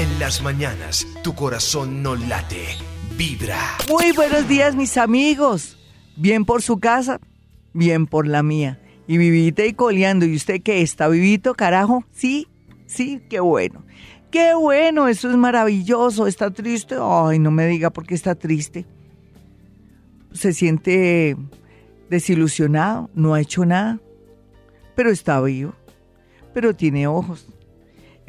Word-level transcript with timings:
En 0.00 0.18
las 0.18 0.40
mañanas, 0.40 1.06
tu 1.22 1.34
corazón 1.34 2.02
no 2.02 2.16
late, 2.16 2.64
vibra. 3.18 3.58
Muy 3.86 4.12
buenos 4.12 4.48
días, 4.48 4.74
mis 4.74 4.96
amigos. 4.96 5.76
Bien 6.16 6.46
por 6.46 6.62
su 6.62 6.80
casa, 6.80 7.20
bien 7.74 8.06
por 8.06 8.26
la 8.26 8.42
mía. 8.42 8.80
Y 9.06 9.18
vivita 9.18 9.66
y 9.66 9.74
coleando. 9.74 10.24
¿Y 10.24 10.36
usted 10.36 10.62
qué 10.62 10.80
está 10.80 11.06
vivito, 11.08 11.52
carajo? 11.52 12.02
Sí, 12.12 12.48
sí, 12.86 13.20
qué 13.28 13.40
bueno. 13.40 13.84
Qué 14.30 14.54
bueno, 14.54 15.06
eso 15.06 15.28
es 15.28 15.36
maravilloso. 15.36 16.26
¿Está 16.26 16.50
triste? 16.50 16.96
Ay, 16.98 17.38
no 17.38 17.50
me 17.50 17.66
diga 17.66 17.90
por 17.90 18.06
qué 18.06 18.14
está 18.14 18.34
triste. 18.34 18.86
Se 20.32 20.54
siente 20.54 21.36
desilusionado, 22.08 23.10
no 23.14 23.34
ha 23.34 23.42
hecho 23.42 23.66
nada, 23.66 24.00
pero 24.96 25.10
está 25.10 25.42
vivo, 25.42 25.74
pero 26.54 26.74
tiene 26.74 27.06
ojos. 27.06 27.46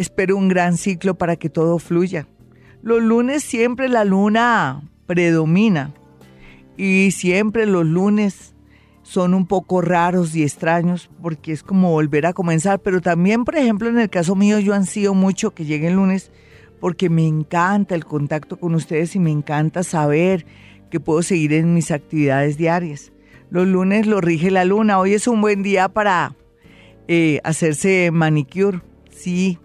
Espero 0.02 0.36
un 0.36 0.48
gran 0.48 0.78
ciclo 0.78 1.14
para 1.14 1.36
que 1.36 1.48
todo 1.48 1.78
fluya. 1.78 2.28
Los 2.82 3.04
lunes 3.04 3.44
siempre 3.44 3.88
la 3.88 4.04
luna 4.04 4.82
predomina 5.05 5.94
y 6.76 7.12
siempre 7.12 7.68
los 7.68 7.86
lunes 7.86 8.56
son 9.04 9.36
un 9.36 9.45
poco 9.45 9.80
raros 9.80 10.36
y 10.36 10.42
extraños 10.42 11.12
porque 11.22 11.52
es 11.52 11.62
como 11.62 11.92
volver 11.92 12.26
a 12.26 12.34
comenzar, 12.34 12.80
pero 12.80 13.00
también, 13.00 13.45
por 13.45 13.56
ejemplo, 13.56 13.90
en 13.90 14.00
el 14.00 14.09
caso 14.09 14.36
mío 14.36 14.58
yo 14.58 14.73
ansío 14.73 15.14
mucho 15.14 15.52
que 15.52 15.66
llegue 15.66 15.90
el 15.90 15.98
lunes 15.98 16.31
porque 16.80 17.12
me 17.12 17.28
encanta 17.28 17.94
el 17.94 18.04
contacto 18.04 18.59
con 18.59 18.73
ustedes 18.73 19.16
y 19.16 19.20
me 19.20 19.30
encanta 19.30 19.84
saber 19.84 20.48
que 20.90 21.00
puedo 21.00 21.22
seguir 21.22 21.54
en 21.54 21.76
mis 21.76 21.92
actividades 21.92 22.58
diarias. 22.58 23.12
Los 23.52 23.68
lunes 23.68 24.08
lo 24.08 24.20
rige 24.20 24.50
la 24.50 24.66
luna. 24.66 24.98
Hoy 24.98 25.14
es 25.14 25.28
un 25.28 25.42
buen 25.42 25.62
día 25.62 25.90
para 25.90 26.36
eh, 27.08 27.40
hacerse 27.44 28.09
manicure, 28.09 28.81
sí, 29.12 29.59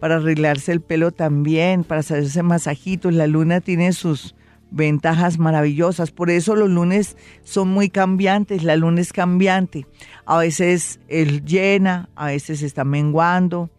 para 0.00 0.16
arreglarse 0.16 0.72
el 0.72 0.80
pelo 0.80 1.10
también, 1.10 1.84
para 1.84 2.00
hacerse 2.00 2.42
masajitos. 2.42 3.14
La 3.14 3.26
luna 3.26 3.60
tiene 3.60 3.92
sus 3.92 4.34
ventajas 4.70 5.38
maravillosas. 5.38 6.10
Por 6.10 6.30
eso 6.30 6.56
los 6.56 6.70
lunes 6.70 7.16
son 7.44 7.68
muy 7.68 7.88
cambiantes. 7.88 8.62
La 8.62 8.76
luna 8.76 9.00
es 9.00 9.12
cambiante. 9.12 9.86
A 10.24 10.38
veces 10.38 11.00
es 11.08 11.44
llena, 11.44 12.08
a 12.14 12.26
veces 12.26 12.62
está 12.62 12.84
menguando, 12.84 13.70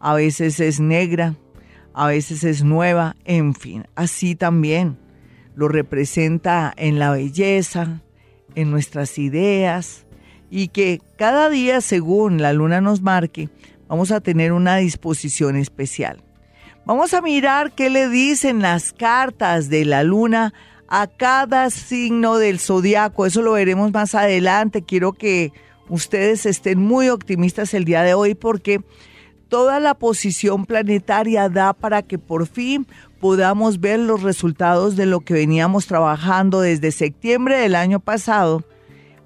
a 0.00 0.14
veces 0.14 0.60
es 0.60 0.80
negra, 0.80 1.36
a 1.94 2.08
veces 2.08 2.44
es 2.44 2.64
nueva. 2.64 3.16
En 3.24 3.54
fin, 3.54 3.86
así 3.94 4.34
también 4.34 4.98
lo 5.54 5.68
representa 5.68 6.72
en 6.76 6.98
la 6.98 7.10
belleza, 7.10 8.00
en 8.54 8.70
nuestras 8.70 9.18
ideas 9.18 10.06
y 10.50 10.68
que 10.68 11.00
cada 11.16 11.48
día, 11.48 11.80
según 11.80 12.42
la 12.42 12.52
luna 12.52 12.82
nos 12.82 13.00
marque, 13.00 13.48
vamos 13.92 14.10
a 14.10 14.22
tener 14.22 14.54
una 14.54 14.76
disposición 14.76 15.54
especial. 15.54 16.22
Vamos 16.86 17.12
a 17.12 17.20
mirar 17.20 17.72
qué 17.72 17.90
le 17.90 18.08
dicen 18.08 18.62
las 18.62 18.94
cartas 18.94 19.68
de 19.68 19.84
la 19.84 20.02
luna 20.02 20.54
a 20.88 21.08
cada 21.08 21.68
signo 21.68 22.38
del 22.38 22.58
zodiaco. 22.58 23.26
Eso 23.26 23.42
lo 23.42 23.52
veremos 23.52 23.92
más 23.92 24.14
adelante. 24.14 24.80
Quiero 24.80 25.12
que 25.12 25.52
ustedes 25.90 26.46
estén 26.46 26.78
muy 26.78 27.10
optimistas 27.10 27.74
el 27.74 27.84
día 27.84 28.02
de 28.02 28.14
hoy 28.14 28.34
porque 28.34 28.80
toda 29.48 29.78
la 29.78 29.92
posición 29.92 30.64
planetaria 30.64 31.50
da 31.50 31.74
para 31.74 32.00
que 32.00 32.18
por 32.18 32.46
fin 32.46 32.86
podamos 33.20 33.78
ver 33.78 33.98
los 33.98 34.22
resultados 34.22 34.96
de 34.96 35.04
lo 35.04 35.20
que 35.20 35.34
veníamos 35.34 35.86
trabajando 35.86 36.62
desde 36.62 36.92
septiembre 36.92 37.58
del 37.58 37.74
año 37.74 38.00
pasado 38.00 38.64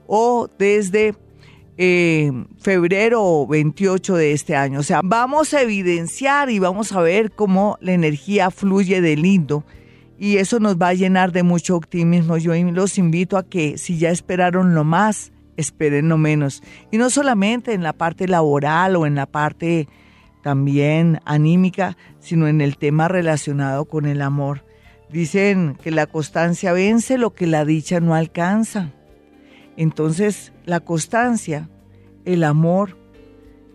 o 0.09 0.51
desde 0.59 1.15
eh, 1.79 2.33
febrero 2.59 3.47
28 3.47 4.17
de 4.17 4.33
este 4.33 4.57
año. 4.57 4.81
O 4.81 4.83
sea, 4.83 5.01
vamos 5.05 5.55
a 5.55 5.63
evidenciar 5.63 6.51
y 6.51 6.59
vamos 6.59 6.93
a 6.93 7.01
ver 7.01 7.33
cómo 7.33 7.79
la 7.81 7.93
energía 7.93 8.51
fluye 8.51 9.01
de 9.01 9.17
lindo 9.17 9.65
y 10.19 10.39
eso 10.39 10.61
nos 10.61 10.77
va 10.77 10.89
a 10.89 10.95
llenar 10.95 11.33
de 11.33 11.43
mucho 11.43 11.77
optimismo. 11.77 12.39
Yo 12.39 12.55
los 12.55 12.99
invito 12.99 13.37
a 13.37 13.47
que 13.47 13.79
si 13.79 13.99
ya 13.99 14.11
esperaron 14.11 14.75
lo 14.75 14.85
más, 14.85 15.33
esperen 15.57 16.09
lo 16.09 16.19
menos. 16.19 16.63
Y 16.91 16.99
no 16.99 17.11
solamente 17.11 17.75
en 17.75 17.83
la 17.83 17.93
parte 17.93 18.27
laboral 18.27 18.97
o 18.97 19.07
en 19.07 19.15
la 19.15 19.27
parte 19.27 19.89
también 20.43 21.21
anímica, 21.25 21.97
sino 22.21 22.49
en 22.49 22.61
el 22.61 22.79
tema 22.79 23.09
relacionado 23.09 23.85
con 23.85 24.07
el 24.07 24.23
amor. 24.23 24.65
Dicen 25.11 25.77
que 25.83 25.91
la 25.91 26.07
constancia 26.07 26.73
vence 26.73 27.19
lo 27.19 27.35
que 27.35 27.47
la 27.47 27.65
dicha 27.65 28.01
no 28.01 28.15
alcanza. 28.15 28.93
Entonces, 29.77 30.53
la 30.65 30.81
constancia, 30.81 31.69
el 32.25 32.45
amor, 32.45 32.97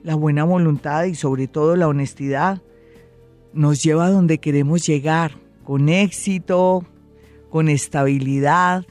la 0.03 0.15
buena 0.15 0.43
voluntad 0.43 1.05
y 1.05 1.15
sobre 1.15 1.47
todo 1.47 1.75
la 1.75 1.87
honestidad 1.87 2.61
nos 3.53 3.83
lleva 3.83 4.05
a 4.05 4.11
donde 4.11 4.39
queremos 4.39 4.85
llegar, 4.85 5.33
con 5.63 5.89
éxito, 5.89 6.85
con 7.49 7.69
estabilidad. 7.69 8.85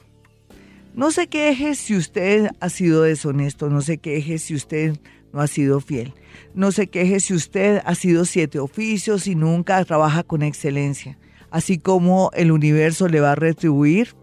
No 0.93 1.11
se 1.11 1.27
queje 1.27 1.75
si 1.75 1.95
usted 1.95 2.49
ha 2.59 2.69
sido 2.69 3.03
deshonesto, 3.03 3.69
no 3.69 3.81
se 3.81 3.97
queje 3.97 4.37
si 4.37 4.55
usted 4.55 4.97
no 5.33 5.41
ha 5.41 5.47
sido 5.47 5.79
fiel. 5.79 6.13
No 6.53 6.71
se 6.71 6.87
queje 6.87 7.19
si 7.19 7.33
usted 7.33 7.81
ha 7.85 7.95
sido 7.95 8.25
siete 8.25 8.59
oficios 8.59 9.27
y 9.27 9.35
nunca 9.35 9.83
trabaja 9.85 10.23
con 10.23 10.43
excelencia, 10.43 11.17
así 11.49 11.77
como 11.77 12.29
el 12.33 12.51
universo 12.51 13.07
le 13.07 13.19
va 13.19 13.31
a 13.31 13.35
retribuir. 13.35 14.15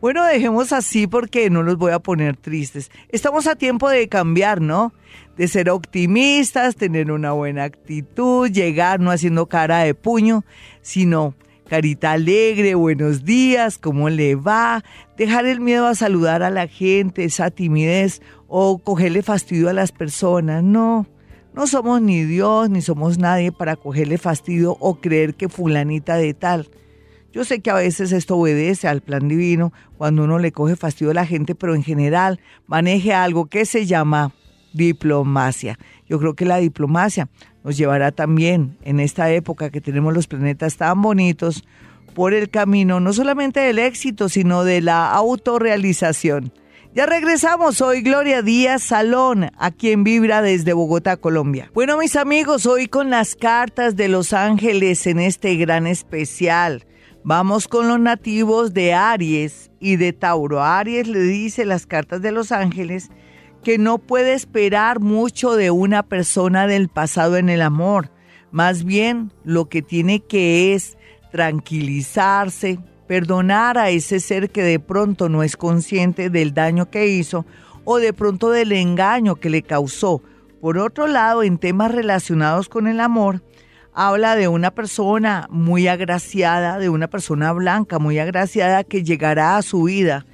Bueno, 0.00 0.24
dejemos 0.24 0.72
así 0.72 1.06
porque 1.06 1.50
no 1.50 1.62
los 1.62 1.76
voy 1.76 1.92
a 1.92 1.98
poner 1.98 2.36
tristes. 2.36 2.90
Estamos 3.08 3.46
a 3.46 3.56
tiempo 3.56 3.88
de 3.88 4.08
cambiar, 4.08 4.60
¿no? 4.60 4.92
De 5.36 5.48
ser 5.48 5.70
optimistas, 5.70 6.76
tener 6.76 7.10
una 7.10 7.32
buena 7.32 7.64
actitud, 7.64 8.50
llegar 8.50 9.00
no 9.00 9.10
haciendo 9.10 9.46
cara 9.46 9.80
de 9.80 9.94
puño, 9.94 10.44
sino 10.82 11.34
carita 11.68 12.12
alegre, 12.12 12.74
buenos 12.74 13.24
días, 13.24 13.78
¿cómo 13.78 14.10
le 14.10 14.34
va? 14.34 14.84
Dejar 15.16 15.46
el 15.46 15.60
miedo 15.60 15.86
a 15.86 15.94
saludar 15.94 16.42
a 16.42 16.50
la 16.50 16.68
gente, 16.68 17.24
esa 17.24 17.50
timidez 17.50 18.20
o 18.48 18.78
cogerle 18.78 19.22
fastidio 19.22 19.68
a 19.68 19.72
las 19.72 19.92
personas, 19.92 20.62
no. 20.62 21.06
No 21.54 21.68
somos 21.68 22.02
ni 22.02 22.24
Dios 22.24 22.68
ni 22.68 22.82
somos 22.82 23.18
nadie 23.18 23.52
para 23.52 23.76
cogerle 23.76 24.18
fastidio 24.18 24.76
o 24.80 24.96
creer 24.96 25.34
que 25.34 25.48
fulanita 25.48 26.16
de 26.16 26.34
tal. 26.34 26.68
Yo 27.34 27.42
sé 27.42 27.58
que 27.58 27.70
a 27.70 27.74
veces 27.74 28.12
esto 28.12 28.36
obedece 28.36 28.86
al 28.86 29.00
plan 29.00 29.26
divino 29.26 29.72
cuando 29.98 30.22
uno 30.22 30.38
le 30.38 30.52
coge 30.52 30.76
fastidio 30.76 31.10
a 31.10 31.14
la 31.14 31.26
gente, 31.26 31.56
pero 31.56 31.74
en 31.74 31.82
general 31.82 32.38
maneje 32.68 33.12
algo 33.12 33.46
que 33.46 33.66
se 33.66 33.86
llama 33.86 34.30
diplomacia. 34.72 35.76
Yo 36.08 36.20
creo 36.20 36.34
que 36.34 36.44
la 36.44 36.58
diplomacia 36.58 37.28
nos 37.64 37.76
llevará 37.76 38.12
también 38.12 38.76
en 38.84 39.00
esta 39.00 39.32
época 39.32 39.70
que 39.70 39.80
tenemos 39.80 40.14
los 40.14 40.28
planetas 40.28 40.76
tan 40.76 41.02
bonitos 41.02 41.64
por 42.14 42.34
el 42.34 42.50
camino 42.50 43.00
no 43.00 43.12
solamente 43.12 43.58
del 43.58 43.80
éxito, 43.80 44.28
sino 44.28 44.62
de 44.62 44.80
la 44.80 45.10
autorrealización. 45.10 46.52
Ya 46.94 47.06
regresamos, 47.06 47.80
hoy 47.80 48.02
Gloria 48.02 48.42
Díaz 48.42 48.84
Salón, 48.84 49.50
aquí 49.58 49.90
en 49.90 50.04
Vibra 50.04 50.40
desde 50.40 50.72
Bogotá, 50.72 51.16
Colombia. 51.16 51.68
Bueno, 51.74 51.98
mis 51.98 52.14
amigos, 52.14 52.64
hoy 52.64 52.86
con 52.86 53.10
las 53.10 53.34
cartas 53.34 53.96
de 53.96 54.06
los 54.06 54.32
ángeles 54.32 55.04
en 55.08 55.18
este 55.18 55.56
gran 55.56 55.88
especial. 55.88 56.86
Vamos 57.26 57.68
con 57.68 57.88
los 57.88 57.98
nativos 57.98 58.74
de 58.74 58.92
Aries 58.92 59.70
y 59.80 59.96
de 59.96 60.12
Tauro. 60.12 60.62
Aries 60.62 61.08
le 61.08 61.20
dice 61.20 61.64
las 61.64 61.86
cartas 61.86 62.20
de 62.20 62.32
los 62.32 62.52
ángeles 62.52 63.08
que 63.62 63.78
no 63.78 63.96
puede 63.96 64.34
esperar 64.34 65.00
mucho 65.00 65.56
de 65.56 65.70
una 65.70 66.02
persona 66.02 66.66
del 66.66 66.90
pasado 66.90 67.38
en 67.38 67.48
el 67.48 67.62
amor. 67.62 68.10
Más 68.50 68.84
bien 68.84 69.32
lo 69.42 69.70
que 69.70 69.80
tiene 69.80 70.20
que 70.20 70.74
es 70.74 70.98
tranquilizarse, 71.32 72.78
perdonar 73.06 73.78
a 73.78 73.88
ese 73.88 74.20
ser 74.20 74.50
que 74.50 74.62
de 74.62 74.78
pronto 74.78 75.30
no 75.30 75.42
es 75.42 75.56
consciente 75.56 76.28
del 76.28 76.52
daño 76.52 76.90
que 76.90 77.06
hizo 77.06 77.46
o 77.84 78.00
de 78.00 78.12
pronto 78.12 78.50
del 78.50 78.70
engaño 78.72 79.36
que 79.36 79.48
le 79.48 79.62
causó. 79.62 80.20
Por 80.60 80.76
otro 80.76 81.06
lado, 81.06 81.42
en 81.42 81.56
temas 81.56 81.90
relacionados 81.90 82.68
con 82.68 82.86
el 82.86 83.00
amor, 83.00 83.42
habla 83.94 84.34
de 84.34 84.48
una 84.48 84.72
persona 84.72 85.46
muy 85.50 85.86
agraciada, 85.86 86.78
de 86.78 86.88
una 86.88 87.08
persona 87.08 87.52
blanca 87.52 87.98
muy 87.98 88.18
agraciada 88.18 88.84
que 88.84 89.04
llegará 89.04 89.56
a 89.56 89.62
su 89.62 89.84
vida 89.84 90.26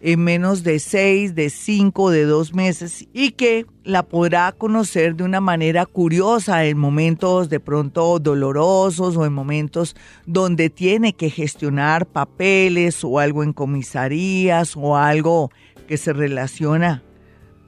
en 0.00 0.24
menos 0.24 0.64
de 0.64 0.80
seis, 0.80 1.34
de 1.36 1.48
cinco, 1.48 2.10
de 2.10 2.24
dos 2.24 2.54
meses 2.54 3.06
y 3.12 3.32
que 3.32 3.66
la 3.84 4.02
podrá 4.02 4.50
conocer 4.50 5.14
de 5.14 5.22
una 5.22 5.40
manera 5.40 5.86
curiosa 5.86 6.64
en 6.64 6.76
momentos 6.76 7.48
de 7.48 7.60
pronto 7.60 8.18
dolorosos 8.18 9.16
o 9.16 9.24
en 9.24 9.32
momentos 9.32 9.94
donde 10.26 10.70
tiene 10.70 11.12
que 11.12 11.30
gestionar 11.30 12.06
papeles 12.06 13.04
o 13.04 13.20
algo 13.20 13.44
en 13.44 13.52
comisarías 13.52 14.76
o 14.76 14.96
algo 14.96 15.52
que 15.86 15.96
se 15.96 16.12
relaciona 16.12 17.02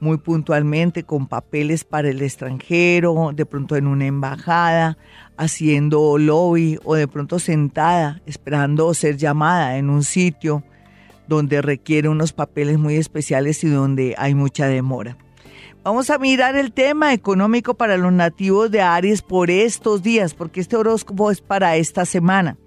muy 0.05 0.17
puntualmente 0.17 1.01
con 1.01 1.25
papeles 1.25 1.83
para 1.83 2.09
el 2.09 2.21
extranjero, 2.21 3.31
de 3.33 3.47
pronto 3.47 3.75
en 3.75 3.87
una 3.87 4.05
embajada, 4.05 4.99
haciendo 5.35 6.19
lobby 6.19 6.77
o 6.83 6.93
de 6.93 7.07
pronto 7.07 7.39
sentada 7.39 8.21
esperando 8.27 8.93
ser 8.93 9.17
llamada 9.17 9.77
en 9.77 9.89
un 9.89 10.03
sitio 10.03 10.63
donde 11.27 11.63
requiere 11.63 12.07
unos 12.07 12.33
papeles 12.33 12.77
muy 12.77 12.97
especiales 12.97 13.63
y 13.63 13.69
donde 13.69 14.13
hay 14.19 14.35
mucha 14.35 14.67
demora. 14.67 15.17
Vamos 15.83 16.11
a 16.11 16.19
mirar 16.19 16.55
el 16.55 16.71
tema 16.71 17.11
económico 17.11 17.73
para 17.73 17.97
los 17.97 18.13
nativos 18.13 18.69
de 18.69 18.81
Aries 18.81 19.23
por 19.23 19.49
estos 19.49 20.03
días, 20.03 20.35
porque 20.35 20.59
este 20.59 20.75
horóscopo 20.75 21.31
es 21.31 21.41
para 21.41 21.77
esta 21.77 22.05
semana. 22.05 22.57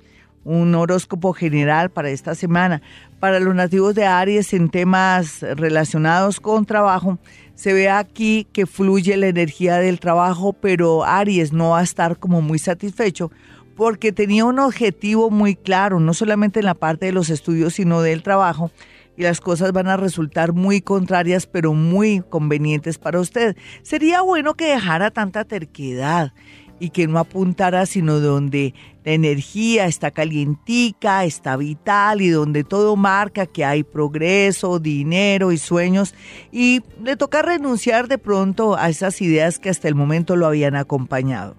Un 0.48 0.74
horóscopo 0.74 1.34
general 1.34 1.90
para 1.90 2.08
esta 2.08 2.34
semana. 2.34 2.80
Para 3.20 3.38
los 3.38 3.54
nativos 3.54 3.94
de 3.94 4.06
Aries 4.06 4.54
en 4.54 4.70
temas 4.70 5.42
relacionados 5.42 6.40
con 6.40 6.64
trabajo, 6.64 7.18
se 7.54 7.74
ve 7.74 7.90
aquí 7.90 8.46
que 8.50 8.64
fluye 8.64 9.14
la 9.18 9.26
energía 9.26 9.76
del 9.76 10.00
trabajo, 10.00 10.54
pero 10.54 11.04
Aries 11.04 11.52
no 11.52 11.70
va 11.70 11.80
a 11.80 11.82
estar 11.82 12.18
como 12.18 12.40
muy 12.40 12.58
satisfecho 12.58 13.30
porque 13.76 14.10
tenía 14.10 14.46
un 14.46 14.58
objetivo 14.58 15.28
muy 15.28 15.54
claro, 15.54 16.00
no 16.00 16.14
solamente 16.14 16.60
en 16.60 16.64
la 16.64 16.74
parte 16.74 17.04
de 17.04 17.12
los 17.12 17.28
estudios, 17.28 17.74
sino 17.74 18.00
del 18.00 18.22
trabajo 18.22 18.70
y 19.18 19.24
las 19.24 19.42
cosas 19.42 19.72
van 19.72 19.88
a 19.88 19.98
resultar 19.98 20.54
muy 20.54 20.80
contrarias, 20.80 21.46
pero 21.46 21.74
muy 21.74 22.22
convenientes 22.30 22.96
para 22.96 23.20
usted. 23.20 23.54
Sería 23.82 24.22
bueno 24.22 24.54
que 24.54 24.70
dejara 24.70 25.10
tanta 25.10 25.44
terquedad 25.44 26.32
y 26.80 26.90
que 26.90 27.06
no 27.06 27.18
apuntara 27.18 27.86
sino 27.86 28.20
donde 28.20 28.74
la 29.04 29.12
energía 29.12 29.86
está 29.86 30.10
calientica, 30.10 31.24
está 31.24 31.56
vital 31.56 32.20
y 32.20 32.28
donde 32.28 32.64
todo 32.64 32.96
marca 32.96 33.46
que 33.46 33.64
hay 33.64 33.82
progreso, 33.82 34.78
dinero 34.78 35.52
y 35.52 35.58
sueños 35.58 36.14
y 36.52 36.82
le 37.02 37.16
toca 37.16 37.42
renunciar 37.42 38.08
de 38.08 38.18
pronto 38.18 38.76
a 38.76 38.88
esas 38.88 39.20
ideas 39.22 39.58
que 39.58 39.70
hasta 39.70 39.88
el 39.88 39.94
momento 39.94 40.36
lo 40.36 40.46
habían 40.46 40.76
acompañado. 40.76 41.56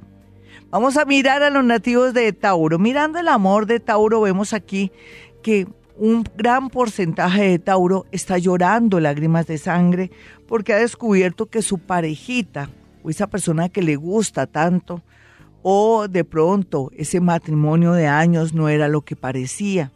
Vamos 0.69 0.97
a 0.97 1.05
mirar 1.05 1.41
a 1.41 1.49
los 1.49 1.63
nativos 1.63 2.13
de 2.13 2.31
Tauro. 2.31 2.77
Mirando 2.77 3.17
el 3.17 3.27
amor 3.27 3.65
de 3.65 3.79
Tauro 3.79 4.21
vemos 4.21 4.53
aquí 4.53 4.91
que 5.41 5.67
un 5.97 6.23
gran 6.37 6.69
porcentaje 6.69 7.43
de 7.43 7.59
Tauro 7.59 8.05
está 8.11 8.37
llorando 8.37 8.99
lágrimas 8.99 9.47
de 9.47 9.57
sangre 9.57 10.11
porque 10.47 10.73
ha 10.73 10.77
descubierto 10.77 11.47
que 11.47 11.61
su 11.61 11.79
parejita 11.79 12.69
o 13.03 13.09
esa 13.09 13.27
persona 13.27 13.69
que 13.69 13.81
le 13.81 13.95
gusta 13.95 14.47
tanto 14.47 15.01
o 15.61 16.07
de 16.07 16.23
pronto 16.23 16.91
ese 16.95 17.19
matrimonio 17.19 17.93
de 17.93 18.07
años 18.07 18.53
no 18.53 18.69
era 18.69 18.87
lo 18.87 19.01
que 19.01 19.15
parecía. 19.15 19.91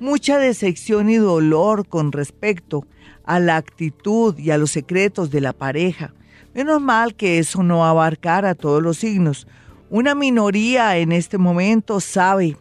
Mucha 0.00 0.38
decepción 0.38 1.10
y 1.10 1.16
dolor 1.16 1.88
con 1.88 2.12
respecto 2.12 2.86
a 3.24 3.40
la 3.40 3.56
actitud 3.56 4.38
y 4.38 4.50
a 4.50 4.58
los 4.58 4.70
secretos 4.70 5.30
de 5.30 5.40
la 5.40 5.52
pareja. 5.52 6.14
Menos 6.54 6.80
mal 6.80 7.14
que 7.14 7.38
eso 7.38 7.62
no 7.62 7.84
abarcara 7.84 8.54
todos 8.54 8.82
los 8.82 8.98
signos. 8.98 9.46
Una 9.90 10.14
minoría 10.14 10.96
en 10.98 11.12
este 11.12 11.36
momento 11.36 12.00
sabe 12.00 12.56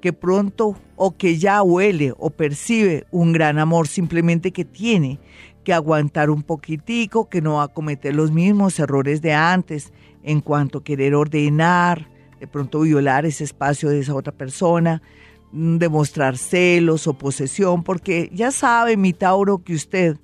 que 0.00 0.12
pronto 0.12 0.76
o 0.96 1.16
que 1.16 1.38
ya 1.38 1.62
huele 1.62 2.12
o 2.18 2.30
percibe 2.30 3.06
un 3.10 3.32
gran 3.32 3.58
amor, 3.58 3.88
simplemente 3.88 4.50
que 4.50 4.64
tiene 4.64 5.18
que 5.62 5.72
aguantar 5.72 6.30
un 6.30 6.42
poquitico, 6.42 7.28
que 7.28 7.40
no 7.40 7.54
va 7.54 7.64
a 7.64 7.68
cometer 7.68 8.14
los 8.14 8.30
mismos 8.32 8.78
errores 8.78 9.22
de 9.22 9.32
antes 9.32 9.92
en 10.22 10.40
cuanto 10.40 10.78
a 10.78 10.84
querer 10.84 11.14
ordenar, 11.14 12.08
de 12.40 12.46
pronto 12.46 12.80
violar 12.80 13.24
ese 13.26 13.44
espacio 13.44 13.88
de 13.88 14.00
esa 14.00 14.14
otra 14.14 14.32
persona, 14.32 15.02
mm, 15.52 15.76
demostrar 15.76 16.36
celos 16.36 17.06
o 17.06 17.14
posesión, 17.14 17.82
porque 17.84 18.30
ya 18.32 18.50
sabe 18.50 18.96
mi 18.96 19.12
Tauro 19.12 19.58
que 19.58 19.74
usted 19.74 20.16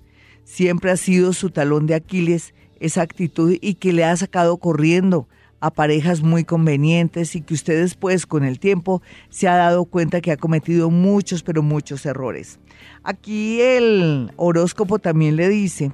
siempre 0.45 0.91
ha 0.91 0.97
sido 0.97 1.33
su 1.33 1.51
talón 1.51 1.87
de 1.87 1.95
Aquiles, 1.95 2.55
esa 2.81 3.03
actitud 3.03 3.57
y 3.61 3.75
que 3.75 3.93
le 3.93 4.05
ha 4.05 4.17
sacado 4.17 4.57
corriendo 4.59 5.29
a 5.61 5.71
parejas 5.71 6.23
muy 6.23 6.45
convenientes 6.45 7.35
y 7.35 7.41
que 7.41 7.55
usted 7.55 7.81
después 7.81 8.27
con 8.27 8.45
el 8.45 8.59
tiempo 8.61 9.03
se 9.29 9.49
ha 9.49 9.57
dado 9.57 9.85
cuenta 9.85 10.21
que 10.21 10.33
ha 10.33 10.37
cometido 10.37 10.91
muchos, 10.91 11.43
pero 11.43 11.63
muchos 11.63 12.07
errores. 12.07 12.61
Aquí 13.03 13.61
el 13.61 14.33
horóscopo 14.37 14.99
también 14.99 15.37
le 15.37 15.49
dice 15.49 15.93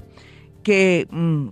que 0.63 1.07
mm, 1.11 1.49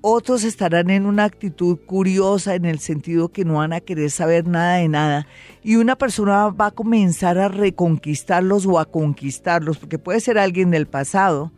otros 0.00 0.42
estarán 0.44 0.90
en 0.90 1.06
una 1.06 1.24
actitud 1.24 1.78
curiosa 1.86 2.54
en 2.54 2.64
el 2.64 2.80
sentido 2.80 3.30
que 3.30 3.44
no 3.44 3.54
van 3.54 3.72
a 3.72 3.80
querer 3.80 4.10
saber 4.10 4.48
nada 4.48 4.76
de 4.76 4.88
nada 4.88 5.26
y 5.62 5.76
una 5.76 5.96
persona 5.96 6.48
va 6.48 6.66
a 6.66 6.70
comenzar 6.72 7.38
a 7.38 7.48
reconquistarlos 7.48 8.66
o 8.66 8.78
a 8.78 8.84
conquistarlos, 8.84 9.78
porque 9.78 9.98
puede 9.98 10.20
ser 10.20 10.38
alguien 10.38 10.70
del 10.70 10.86
pasado 10.86 11.52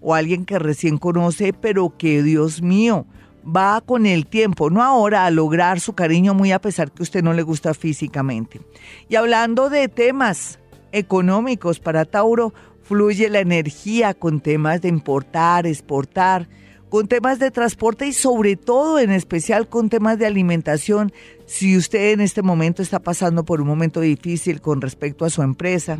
o 0.00 0.14
alguien 0.14 0.44
que 0.44 0.58
recién 0.58 0.98
conoce, 0.98 1.52
pero 1.54 1.96
que 1.96 2.22
Dios 2.22 2.60
mío, 2.60 3.06
va 3.46 3.80
con 3.80 4.06
el 4.06 4.26
tiempo, 4.26 4.70
no 4.70 4.82
ahora, 4.82 5.26
a 5.26 5.30
lograr 5.30 5.80
su 5.80 5.94
cariño 5.94 6.34
muy 6.34 6.52
a 6.52 6.60
pesar 6.60 6.90
que 6.90 7.02
usted 7.02 7.22
no 7.22 7.32
le 7.32 7.42
gusta 7.42 7.74
físicamente. 7.74 8.60
Y 9.08 9.16
hablando 9.16 9.70
de 9.70 9.88
temas 9.88 10.58
económicos 10.92 11.78
para 11.78 12.04
Tauro, 12.04 12.52
fluye 12.82 13.28
la 13.28 13.40
energía 13.40 14.14
con 14.14 14.40
temas 14.40 14.80
de 14.82 14.88
importar, 14.88 15.66
exportar, 15.66 16.48
con 16.88 17.08
temas 17.08 17.38
de 17.38 17.50
transporte 17.50 18.06
y 18.06 18.12
sobre 18.12 18.56
todo 18.56 18.98
en 18.98 19.10
especial 19.10 19.68
con 19.68 19.88
temas 19.88 20.18
de 20.18 20.26
alimentación. 20.26 21.12
Si 21.46 21.76
usted 21.76 22.12
en 22.12 22.20
este 22.20 22.42
momento 22.42 22.82
está 22.82 23.00
pasando 23.00 23.44
por 23.44 23.60
un 23.60 23.66
momento 23.66 24.00
difícil 24.00 24.60
con 24.60 24.80
respecto 24.80 25.24
a 25.24 25.30
su 25.30 25.42
empresa, 25.42 25.98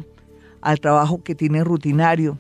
al 0.61 0.81
trabajo 0.81 1.23
que 1.23 1.35
tiene 1.35 1.65
rutinario, 1.65 2.39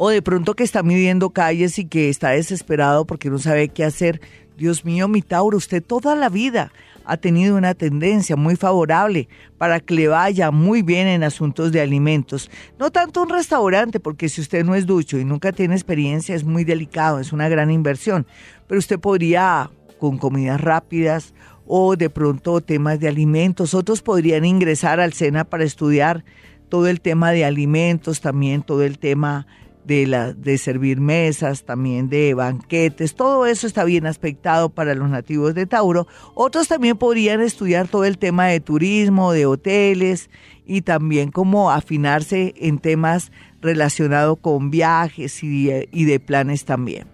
o 0.00 0.10
de 0.10 0.22
pronto 0.22 0.54
que 0.54 0.62
está 0.62 0.84
midiendo 0.84 1.30
calles 1.30 1.76
y 1.80 1.84
que 1.84 2.08
está 2.08 2.30
desesperado 2.30 3.04
porque 3.04 3.30
no 3.30 3.38
sabe 3.40 3.68
qué 3.68 3.84
hacer. 3.84 4.20
Dios 4.56 4.84
mío, 4.84 5.08
mi 5.08 5.22
Tauro, 5.22 5.58
usted 5.58 5.82
toda 5.82 6.14
la 6.14 6.28
vida 6.28 6.72
ha 7.04 7.16
tenido 7.16 7.56
una 7.56 7.74
tendencia 7.74 8.36
muy 8.36 8.54
favorable 8.54 9.28
para 9.58 9.80
que 9.80 9.94
le 9.94 10.06
vaya 10.06 10.52
muy 10.52 10.82
bien 10.82 11.08
en 11.08 11.24
asuntos 11.24 11.72
de 11.72 11.80
alimentos. 11.80 12.48
No 12.78 12.92
tanto 12.92 13.22
un 13.22 13.28
restaurante, 13.28 13.98
porque 13.98 14.28
si 14.28 14.40
usted 14.40 14.64
no 14.64 14.76
es 14.76 14.86
ducho 14.86 15.18
y 15.18 15.24
nunca 15.24 15.50
tiene 15.50 15.74
experiencia, 15.74 16.36
es 16.36 16.44
muy 16.44 16.62
delicado, 16.62 17.18
es 17.18 17.32
una 17.32 17.48
gran 17.48 17.72
inversión. 17.72 18.24
Pero 18.68 18.78
usted 18.78 19.00
podría, 19.00 19.68
con 19.98 20.16
comidas 20.16 20.60
rápidas 20.60 21.34
o 21.66 21.96
de 21.96 22.08
pronto 22.08 22.60
temas 22.60 23.00
de 23.00 23.08
alimentos, 23.08 23.74
otros 23.74 24.00
podrían 24.00 24.44
ingresar 24.44 25.00
al 25.00 25.12
SENA 25.12 25.42
para 25.42 25.64
estudiar 25.64 26.24
todo 26.68 26.86
el 26.86 27.00
tema 27.00 27.32
de 27.32 27.44
alimentos, 27.44 28.20
también 28.20 28.62
todo 28.62 28.84
el 28.84 29.00
tema 29.00 29.48
de, 29.88 30.34
de 30.36 30.58
servir 30.58 31.00
mesas, 31.00 31.64
también 31.64 32.08
de 32.08 32.34
banquetes, 32.34 33.16
todo 33.16 33.46
eso 33.46 33.66
está 33.66 33.82
bien 33.82 34.06
aspectado 34.06 34.68
para 34.68 34.94
los 34.94 35.08
nativos 35.08 35.54
de 35.54 35.66
Tauro. 35.66 36.06
Otros 36.34 36.68
también 36.68 36.96
podrían 36.96 37.40
estudiar 37.40 37.88
todo 37.88 38.04
el 38.04 38.18
tema 38.18 38.46
de 38.46 38.60
turismo, 38.60 39.32
de 39.32 39.46
hoteles 39.46 40.30
y 40.66 40.82
también 40.82 41.32
cómo 41.32 41.72
afinarse 41.72 42.54
en 42.58 42.78
temas 42.78 43.32
relacionados 43.60 44.38
con 44.40 44.70
viajes 44.70 45.42
y, 45.42 45.66
de 45.66 46.20
planes 46.20 46.64
también. 46.64 47.08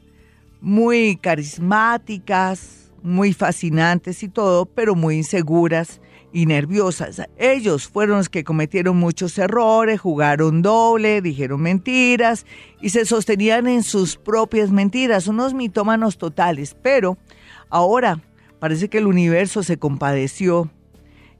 muy 0.60 1.16
carismáticas, 1.16 2.92
muy 3.02 3.32
fascinantes 3.32 4.24
y 4.24 4.28
todo, 4.28 4.66
pero 4.66 4.94
muy 4.94 5.16
inseguras 5.16 6.02
y 6.34 6.48
nerviosas. 6.48 7.22
Ellos 7.38 7.88
fueron 7.88 8.18
los 8.18 8.28
que 8.28 8.44
cometieron 8.44 8.98
muchos 8.98 9.38
errores, 9.38 10.02
jugaron 10.02 10.64
doble, 10.64 11.22
dijeron 11.22 11.62
mentiras 11.62 12.46
y 12.82 12.90
se 12.90 13.06
sostenían 13.06 13.68
en 13.68 13.84
sus 13.84 14.18
propias 14.18 14.72
mentiras, 14.72 15.28
unos 15.28 15.54
mitómanos 15.54 16.18
totales. 16.18 16.76
Pero 16.82 17.18
ahora 17.70 18.20
parece 18.60 18.90
que 18.90 18.98
el 18.98 19.06
universo 19.06 19.62
se 19.62 19.78
compadeció 19.78 20.70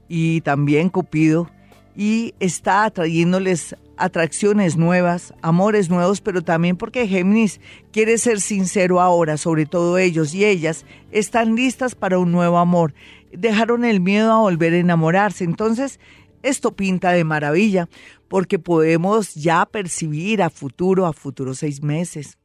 y 0.08 0.40
también 0.42 0.88
Cupido 0.88 1.50
y 1.96 2.34
está 2.38 2.84
atrayéndoles 2.84 3.76
atracciones 3.96 4.76
nuevas, 4.76 5.34
amores 5.42 5.88
nuevos, 5.88 6.20
pero 6.20 6.42
también 6.42 6.76
porque 6.76 7.06
Géminis 7.06 7.60
quiere 7.92 8.18
ser 8.18 8.40
sincero 8.40 9.00
ahora, 9.00 9.36
sobre 9.36 9.66
todo 9.66 9.98
ellos 9.98 10.34
y 10.34 10.44
ellas 10.44 10.84
están 11.12 11.54
listas 11.54 11.94
para 11.94 12.18
un 12.18 12.32
nuevo 12.32 12.58
amor 12.58 12.94
dejaron 13.36 13.84
el 13.84 14.00
miedo 14.00 14.32
a 14.32 14.40
volver 14.40 14.72
a 14.72 14.78
enamorarse. 14.78 15.44
Entonces, 15.44 15.98
Esto 16.44 16.76
pinta 16.76 17.12
de 17.12 17.24
maravilla 17.24 17.88
porque 18.28 18.58
podemos 18.58 19.34
ya 19.34 19.64
percibir 19.64 20.42
a 20.42 20.50
futuro, 20.50 21.06
a 21.06 21.14
futuro 21.14 21.54
seis 21.54 21.82
meses 21.82 22.36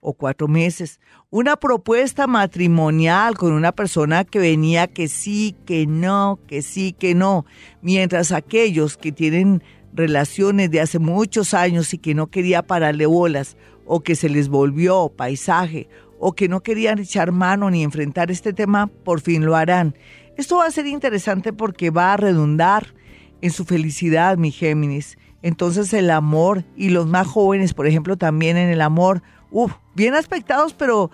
o 0.00 0.14
cuatro 0.14 0.48
meses, 0.48 0.98
una 1.30 1.54
propuesta 1.54 2.26
matrimonial 2.26 3.36
con 3.38 3.52
una 3.52 3.70
persona 3.70 4.24
que 4.24 4.40
venía 4.40 4.88
que 4.88 5.06
sí, 5.06 5.54
que 5.64 5.86
no, 5.86 6.40
que 6.48 6.60
sí, 6.60 6.92
que 6.92 7.14
no, 7.14 7.46
mientras 7.82 8.32
aquellos 8.32 8.96
que 8.96 9.12
tienen 9.12 9.62
relaciones 9.92 10.68
de 10.72 10.80
hace 10.80 10.98
muchos 10.98 11.54
años 11.54 11.94
y 11.94 11.98
que 11.98 12.14
no 12.14 12.26
quería 12.26 12.62
pararle 12.62 13.06
bolas 13.06 13.56
o 13.84 14.00
que 14.00 14.16
se 14.16 14.28
les 14.28 14.48
volvió 14.48 15.08
paisaje 15.08 15.88
o 16.18 16.32
que 16.32 16.48
no 16.48 16.64
querían 16.64 16.98
echar 16.98 17.30
mano 17.30 17.70
ni 17.70 17.84
enfrentar 17.84 18.32
este 18.32 18.52
tema, 18.52 18.88
por 18.88 19.20
fin 19.20 19.46
lo 19.46 19.54
harán. 19.54 19.94
Esto 20.36 20.56
va 20.56 20.66
a 20.66 20.70
ser 20.70 20.86
interesante 20.86 21.52
porque 21.52 21.90
va 21.90 22.12
a 22.12 22.16
redundar 22.16 22.94
en 23.40 23.50
su 23.50 23.64
felicidad, 23.64 24.36
mi 24.36 24.50
Géminis. 24.50 25.18
Entonces 25.42 25.92
el 25.92 26.10
amor 26.10 26.64
y 26.76 26.90
los 26.90 27.06
más 27.06 27.26
jóvenes, 27.26 27.74
por 27.74 27.86
ejemplo, 27.86 28.16
también 28.16 28.56
en 28.56 28.68
el 28.68 28.80
amor, 28.80 29.22
uff, 29.50 29.72
bien 29.94 30.14
aspectados, 30.14 30.74
pero 30.74 31.10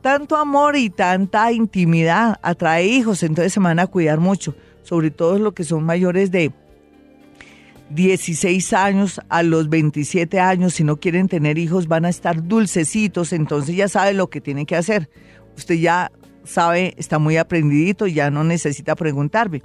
tanto 0.00 0.36
amor 0.36 0.76
y 0.76 0.90
tanta 0.90 1.52
intimidad 1.52 2.38
atrae 2.42 2.86
hijos, 2.86 3.22
entonces 3.22 3.52
se 3.52 3.60
van 3.60 3.78
a 3.78 3.86
cuidar 3.86 4.20
mucho, 4.20 4.54
sobre 4.82 5.10
todo 5.10 5.38
los 5.38 5.54
que 5.54 5.64
son 5.64 5.84
mayores 5.84 6.30
de 6.30 6.52
16 7.90 8.72
años 8.72 9.20
a 9.28 9.42
los 9.42 9.68
27 9.68 10.40
años, 10.40 10.74
si 10.74 10.84
no 10.84 10.96
quieren 10.96 11.28
tener 11.28 11.58
hijos, 11.58 11.86
van 11.86 12.04
a 12.04 12.08
estar 12.08 12.46
dulcecitos, 12.46 13.32
entonces 13.32 13.76
ya 13.76 13.88
sabe 13.88 14.14
lo 14.14 14.30
que 14.30 14.40
tiene 14.40 14.66
que 14.66 14.76
hacer. 14.76 15.10
Usted 15.56 15.76
ya 15.76 16.10
sabe, 16.44 16.94
está 16.96 17.18
muy 17.18 17.36
aprendidito, 17.36 18.06
ya 18.06 18.30
no 18.30 18.44
necesita 18.44 18.94
preguntarme. 18.94 19.62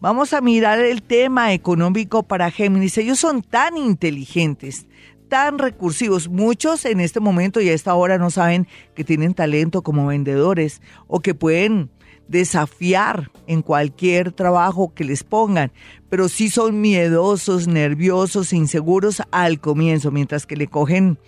Vamos 0.00 0.32
a 0.32 0.40
mirar 0.40 0.80
el 0.80 1.02
tema 1.02 1.52
económico 1.52 2.24
para 2.24 2.50
Géminis. 2.50 2.98
Ellos 2.98 3.20
son 3.20 3.42
tan 3.42 3.76
inteligentes, 3.76 4.86
tan 5.28 5.58
recursivos. 5.58 6.28
Muchos 6.28 6.84
en 6.84 7.00
este 7.00 7.20
momento 7.20 7.60
y 7.60 7.68
a 7.68 7.72
esta 7.72 7.94
hora 7.94 8.18
no 8.18 8.30
saben 8.30 8.66
que 8.94 9.04
tienen 9.04 9.32
talento 9.32 9.82
como 9.82 10.08
vendedores 10.08 10.82
o 11.06 11.20
que 11.20 11.34
pueden 11.34 11.90
desafiar 12.28 13.30
en 13.46 13.62
cualquier 13.62 14.32
trabajo 14.32 14.92
que 14.94 15.04
les 15.04 15.22
pongan, 15.22 15.70
pero 16.08 16.28
sí 16.28 16.50
son 16.50 16.80
miedosos, 16.80 17.68
nerviosos, 17.68 18.52
inseguros 18.52 19.22
al 19.30 19.60
comienzo, 19.60 20.10
mientras 20.10 20.46
que 20.46 20.56
le 20.56 20.66
cogen 20.66 21.18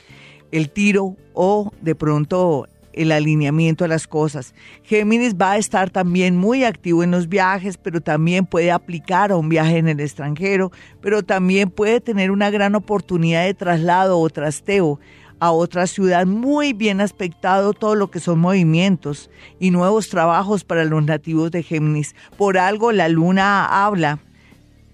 el 0.51 0.71
tiro 0.71 1.17
o 1.33 1.73
de 1.81 1.95
pronto 1.95 2.67
el 2.95 3.13
alineamiento 3.13 3.85
a 3.85 3.89
las 3.89 4.07
cosas. 4.07 4.55
Géminis 4.83 5.35
va 5.35 5.53
a 5.53 5.59
estar 5.59 5.91
también 5.91 6.37
muy 6.37 6.65
activo 6.65 7.03
en 7.03 7.11
los 7.11 7.29
viajes, 7.29 7.77
pero 7.77 8.01
también 8.01 8.47
puede 8.47 8.71
aplicar 8.71 9.33
a 9.33 9.37
un 9.37 9.49
viaje 9.49 9.79
en 9.79 9.89
el 9.89 10.01
extranjero, 10.01 10.73
pero 11.01 11.23
también 11.23 11.71
puede 11.71 12.01
tener 12.01 12.31
una 12.31 12.51
gran 12.51 12.75
oportunidad 12.75 13.45
de 13.45 13.55
traslado 13.55 14.19
o 14.19 14.31
trasteo 14.31 14.99
a 15.41 15.51
otra 15.51 15.87
ciudad 15.87 16.27
muy 16.27 16.73
bien 16.73 17.01
aspectado 17.01 17.73
todo 17.73 17.95
lo 17.95 18.11
que 18.11 18.21
son 18.21 18.39
movimientos 18.39 19.31
y 19.59 19.71
nuevos 19.71 20.09
trabajos 20.09 20.65
para 20.65 20.85
los 20.85 21.05
nativos 21.05 21.51
de 21.51 21.63
Géminis. 21.63 22.15
Por 22.39 22.57
algo 22.57 22.93
la 22.93 23.09
luna 23.09 23.85
habla 23.85 24.21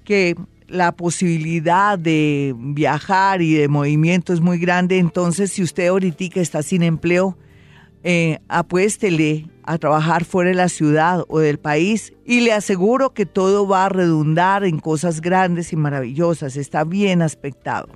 que 0.04 0.34
la 0.66 0.92
posibilidad 0.92 1.98
de 1.98 2.54
viajar 2.56 3.42
y 3.42 3.54
de 3.54 3.68
movimiento 3.68 4.32
es 4.32 4.40
muy 4.40 4.58
grande, 4.58 4.98
entonces 4.98 5.52
si 5.52 5.62
usted 5.62 5.88
ahorita 5.88 6.40
está 6.40 6.62
sin 6.62 6.82
empleo, 6.82 7.36
eh, 8.02 8.38
apuéstele 8.48 9.46
a 9.62 9.78
trabajar 9.78 10.24
fuera 10.24 10.50
de 10.50 10.56
la 10.56 10.68
ciudad 10.68 11.24
o 11.28 11.38
del 11.38 11.58
país 11.58 12.12
y 12.24 12.40
le 12.40 12.52
aseguro 12.52 13.12
que 13.12 13.26
todo 13.26 13.68
va 13.68 13.86
a 13.86 13.88
redundar 13.88 14.64
en 14.64 14.78
cosas 14.78 15.20
grandes 15.20 15.72
y 15.72 15.76
maravillosas. 15.76 16.56
Está 16.56 16.84
bien 16.84 17.22
aspectado. 17.22 17.88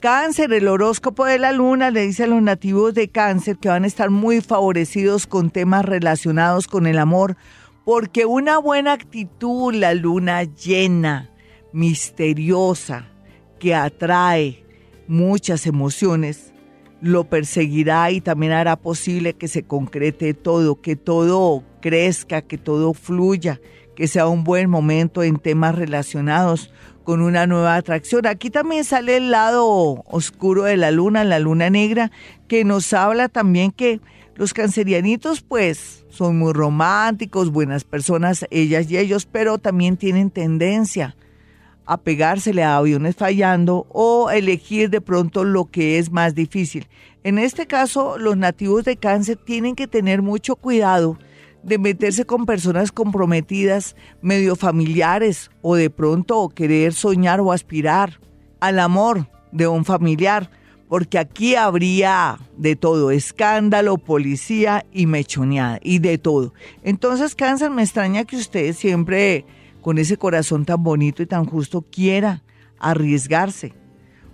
Cáncer, 0.00 0.52
el 0.52 0.66
horóscopo 0.66 1.26
de 1.26 1.38
la 1.38 1.52
luna 1.52 1.90
le 1.90 2.02
dice 2.02 2.24
a 2.24 2.26
los 2.26 2.42
nativos 2.42 2.92
de 2.94 3.08
cáncer 3.08 3.58
que 3.58 3.68
van 3.68 3.84
a 3.84 3.86
estar 3.86 4.10
muy 4.10 4.40
favorecidos 4.40 5.28
con 5.28 5.50
temas 5.50 5.84
relacionados 5.84 6.66
con 6.66 6.88
el 6.88 6.98
amor, 6.98 7.36
porque 7.84 8.26
una 8.26 8.58
buena 8.58 8.94
actitud, 8.94 9.72
la 9.72 9.94
luna 9.94 10.42
llena, 10.42 11.30
misteriosa, 11.72 13.06
que 13.60 13.76
atrae 13.76 14.64
muchas 15.06 15.66
emociones, 15.66 16.51
lo 17.02 17.24
perseguirá 17.24 18.12
y 18.12 18.20
también 18.20 18.52
hará 18.52 18.76
posible 18.76 19.34
que 19.34 19.48
se 19.48 19.64
concrete 19.64 20.34
todo, 20.34 20.80
que 20.80 20.94
todo 20.94 21.64
crezca, 21.80 22.42
que 22.42 22.58
todo 22.58 22.94
fluya, 22.94 23.60
que 23.96 24.06
sea 24.06 24.28
un 24.28 24.44
buen 24.44 24.70
momento 24.70 25.24
en 25.24 25.36
temas 25.36 25.74
relacionados 25.74 26.72
con 27.02 27.20
una 27.20 27.48
nueva 27.48 27.74
atracción. 27.74 28.24
Aquí 28.26 28.50
también 28.50 28.84
sale 28.84 29.16
el 29.16 29.32
lado 29.32 30.04
oscuro 30.06 30.62
de 30.62 30.76
la 30.76 30.92
luna, 30.92 31.24
la 31.24 31.40
luna 31.40 31.70
negra, 31.70 32.12
que 32.46 32.64
nos 32.64 32.92
habla 32.92 33.28
también 33.28 33.72
que 33.72 34.00
los 34.36 34.54
cancerianitos 34.54 35.42
pues 35.42 36.06
son 36.08 36.38
muy 36.38 36.52
románticos, 36.52 37.50
buenas 37.50 37.82
personas, 37.82 38.46
ellas 38.50 38.88
y 38.88 38.98
ellos, 38.98 39.26
pero 39.26 39.58
también 39.58 39.96
tienen 39.96 40.30
tendencia 40.30 41.16
a 41.86 41.98
pegársele 41.98 42.62
a 42.62 42.76
aviones 42.76 43.16
fallando 43.16 43.86
o 43.90 44.30
elegir 44.30 44.90
de 44.90 45.00
pronto 45.00 45.44
lo 45.44 45.66
que 45.66 45.98
es 45.98 46.10
más 46.10 46.34
difícil. 46.34 46.88
En 47.24 47.38
este 47.38 47.66
caso, 47.66 48.18
los 48.18 48.36
nativos 48.36 48.84
de 48.84 48.96
cáncer 48.96 49.36
tienen 49.36 49.74
que 49.74 49.86
tener 49.86 50.22
mucho 50.22 50.56
cuidado 50.56 51.18
de 51.62 51.78
meterse 51.78 52.24
con 52.24 52.46
personas 52.46 52.90
comprometidas, 52.90 53.94
medio 54.20 54.56
familiares 54.56 55.50
o 55.60 55.76
de 55.76 55.90
pronto 55.90 56.48
querer 56.48 56.92
soñar 56.92 57.40
o 57.40 57.52
aspirar 57.52 58.20
al 58.60 58.78
amor 58.78 59.28
de 59.52 59.68
un 59.68 59.84
familiar, 59.84 60.50
porque 60.88 61.18
aquí 61.18 61.54
habría 61.54 62.38
de 62.56 62.76
todo, 62.76 63.10
escándalo, 63.10 63.98
policía 63.98 64.84
y 64.92 65.06
mechoneada, 65.06 65.78
y 65.82 66.00
de 66.00 66.18
todo. 66.18 66.52
Entonces, 66.82 67.34
cáncer, 67.34 67.70
me 67.70 67.82
extraña 67.82 68.24
que 68.24 68.36
ustedes 68.36 68.76
siempre 68.76 69.46
con 69.82 69.98
ese 69.98 70.16
corazón 70.16 70.64
tan 70.64 70.82
bonito 70.82 71.22
y 71.22 71.26
tan 71.26 71.44
justo 71.44 71.82
quiera 71.82 72.42
arriesgarse 72.78 73.74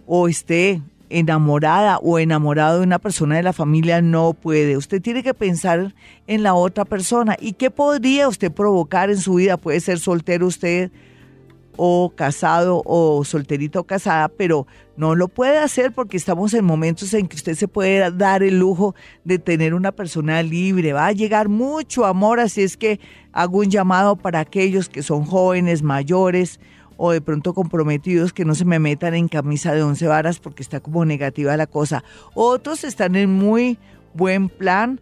o 0.06 0.28
esté 0.28 0.80
enamorada 1.10 1.98
o 1.98 2.18
enamorado 2.18 2.78
de 2.78 2.84
una 2.84 2.98
persona 2.98 3.36
de 3.36 3.42
la 3.42 3.52
familia, 3.52 4.00
no 4.02 4.34
puede. 4.34 4.76
Usted 4.76 5.02
tiene 5.02 5.22
que 5.22 5.34
pensar 5.34 5.94
en 6.26 6.42
la 6.42 6.54
otra 6.54 6.84
persona. 6.84 7.36
¿Y 7.40 7.54
qué 7.54 7.70
podría 7.70 8.28
usted 8.28 8.52
provocar 8.52 9.10
en 9.10 9.18
su 9.18 9.34
vida? 9.34 9.56
Puede 9.56 9.80
ser 9.80 9.98
soltero 9.98 10.46
usted 10.46 10.90
o 11.78 12.12
casado 12.14 12.82
o 12.84 13.24
solterito 13.24 13.80
o 13.80 13.84
casada, 13.84 14.28
pero 14.28 14.66
no 14.96 15.14
lo 15.14 15.28
puede 15.28 15.58
hacer 15.58 15.92
porque 15.92 16.16
estamos 16.16 16.52
en 16.54 16.64
momentos 16.64 17.14
en 17.14 17.28
que 17.28 17.36
usted 17.36 17.54
se 17.54 17.68
puede 17.68 18.10
dar 18.10 18.42
el 18.42 18.58
lujo 18.58 18.96
de 19.24 19.38
tener 19.38 19.74
una 19.74 19.92
persona 19.92 20.42
libre. 20.42 20.92
Va 20.92 21.06
a 21.06 21.12
llegar 21.12 21.48
mucho 21.48 22.04
amor, 22.04 22.40
así 22.40 22.62
es 22.62 22.76
que 22.76 22.98
hago 23.32 23.58
un 23.58 23.70
llamado 23.70 24.16
para 24.16 24.40
aquellos 24.40 24.88
que 24.88 25.04
son 25.04 25.24
jóvenes, 25.24 25.82
mayores 25.82 26.58
o 26.96 27.12
de 27.12 27.20
pronto 27.20 27.54
comprometidos 27.54 28.32
que 28.32 28.44
no 28.44 28.56
se 28.56 28.64
me 28.64 28.80
metan 28.80 29.14
en 29.14 29.28
camisa 29.28 29.72
de 29.72 29.84
once 29.84 30.08
varas 30.08 30.40
porque 30.40 30.64
está 30.64 30.80
como 30.80 31.04
negativa 31.04 31.56
la 31.56 31.68
cosa. 31.68 32.02
Otros 32.34 32.82
están 32.82 33.14
en 33.14 33.30
muy 33.30 33.78
buen 34.14 34.48
plan 34.48 35.00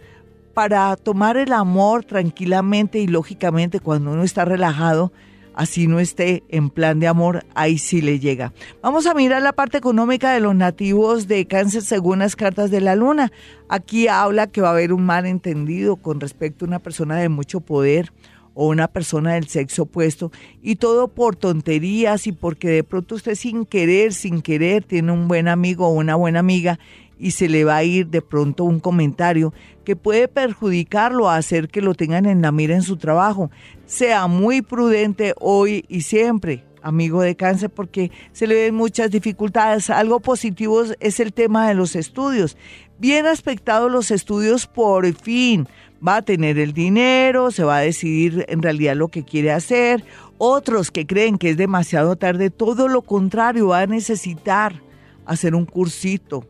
para 0.53 0.95
tomar 0.97 1.39
el 1.39 1.55
amor 1.55 2.05
tranquilamente 2.05 2.99
y 2.99 3.07
lógicamente 3.07 3.81
cuando 3.81 4.13
uno 4.13 4.25
está 4.25 4.45
relajado 4.45 5.11
así 5.57 5.89
no 5.89 5.99
esté 5.99 6.45
en 6.49 6.71
plan 6.71 7.01
de 7.01 7.09
amor, 7.09 7.45
ahí 7.55 7.79
sí 7.79 8.01
le 8.01 8.21
llega. 8.21 8.53
Vamos 8.83 9.07
a 9.07 9.15
mirar 9.15 9.43
la 9.43 9.53
parte 9.53 9.79
económica 9.79 10.33
de 10.33 10.41
los 10.41 10.55
nativos 10.55 11.27
de 11.27 11.47
cáncer 11.47 11.83
según 11.83 12.21
las 12.21 12.37
cartas 12.37 12.71
de 12.71 12.81
la 12.81 12.95
luna. 12.95 13.33
Aquí 13.69 14.07
habla 14.07 14.47
que 14.47 14.61
va 14.61 14.69
a 14.69 14.73
haber 14.73 14.93
un 14.93 15.05
malentendido 15.05 15.97
con 15.97 16.21
respecto 16.21 16.65
a 16.65 16.69
una 16.69 16.79
persona 16.79 17.17
de 17.17 17.29
mucho 17.29 17.61
poder 17.61 18.13
o 18.55 18.69
una 18.69 18.89
persona 18.89 19.35
del 19.35 19.49
sexo 19.49 19.83
opuesto 19.83 20.33
y 20.63 20.77
todo 20.77 21.09
por 21.09 21.37
tonterías 21.37 22.27
y 22.27 22.33
porque 22.33 22.69
de 22.69 22.85
pronto 22.85 23.15
usted 23.17 23.35
sin 23.35 23.67
querer, 23.67 24.15
sin 24.15 24.41
querer 24.41 24.83
tiene 24.83 25.13
un 25.13 25.29
buen 25.29 25.47
amigo 25.47 25.87
o 25.87 25.93
una 25.93 26.15
buena 26.15 26.39
amiga 26.39 26.79
y 27.19 27.33
se 27.33 27.49
le 27.49 27.65
va 27.65 27.77
a 27.77 27.85
ir 27.85 28.09
de 28.09 28.23
pronto 28.23 28.65
un 28.65 28.81
comentario 28.81 29.53
que 29.85 29.97
puede 29.97 30.29
perjudicarlo, 30.29 31.29
a 31.29 31.37
hacer 31.37 31.69
que 31.69 31.81
lo 31.81 31.95
tengan 31.95 32.27
en 32.27 32.43
la 32.43 32.53
mira 32.53 32.75
en 32.75 32.83
su 32.83 32.97
trabajo. 32.97 33.51
Sea 33.87 34.27
muy 34.27 34.63
prudente 34.63 35.35
hoy 35.41 35.85
y 35.89 36.03
siempre, 36.03 36.65
amigo 36.83 37.23
de 37.23 37.37
cáncer, 37.37 37.71
porque 37.71 38.11
se 38.33 38.47
le 38.47 38.55
ven 38.55 38.75
muchas 38.75 39.11
dificultades. 39.11 39.91
Algo 39.91 40.21
positivo 40.21 40.83
es 41.01 41.21
el 41.21 41.33
tema 41.33 41.69
de 41.69 41.75
los 41.75 41.97
estudios. 41.97 42.57
Bien 42.99 43.27
aspectados 43.27 43.91
los 43.91 44.11
estudios, 44.11 44.67
por 44.67 45.13
fin 45.15 45.69
va 46.07 46.17
a 46.17 46.23
tener 46.23 46.59
el 46.59 46.73
dinero, 46.73 47.51
se 47.51 47.65
va 47.65 47.79
a 47.79 47.81
decidir 47.81 48.45
en 48.49 48.63
realidad 48.63 48.97
lo 48.97 49.09
que 49.09 49.25
quiere 49.25 49.53
hacer. 49.53 50.05
Otros 50.39 50.91
que 50.91 51.07
creen 51.07 51.39
que 51.39 51.51
es 51.51 51.57
demasiado 51.57 52.17
tarde, 52.17 52.51
todo 52.51 52.89
lo 52.89 53.03
contrario, 53.03 53.69
va 53.69 53.81
a 53.81 53.87
necesitar 53.87 54.83
hacer 55.25 55.55
un 55.55 55.65
cursito, 55.65 56.47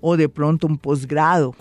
o 0.00 0.16
de 0.16 0.28
pronto 0.28 0.66
un 0.66 0.78
posgrado 0.78 1.54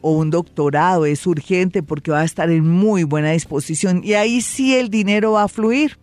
o 0.00 0.12
un 0.12 0.30
doctorado 0.30 1.06
es 1.06 1.26
urgente 1.26 1.82
porque 1.82 2.10
va 2.10 2.20
a 2.20 2.24
estar 2.24 2.50
en 2.50 2.68
muy 2.68 3.04
buena 3.04 3.32
disposición 3.32 4.02
y 4.04 4.14
ahí 4.14 4.40
sí 4.40 4.76
el 4.76 4.88
dinero 4.88 5.32
va 5.32 5.44
a 5.44 5.48
fluir. 5.48 5.98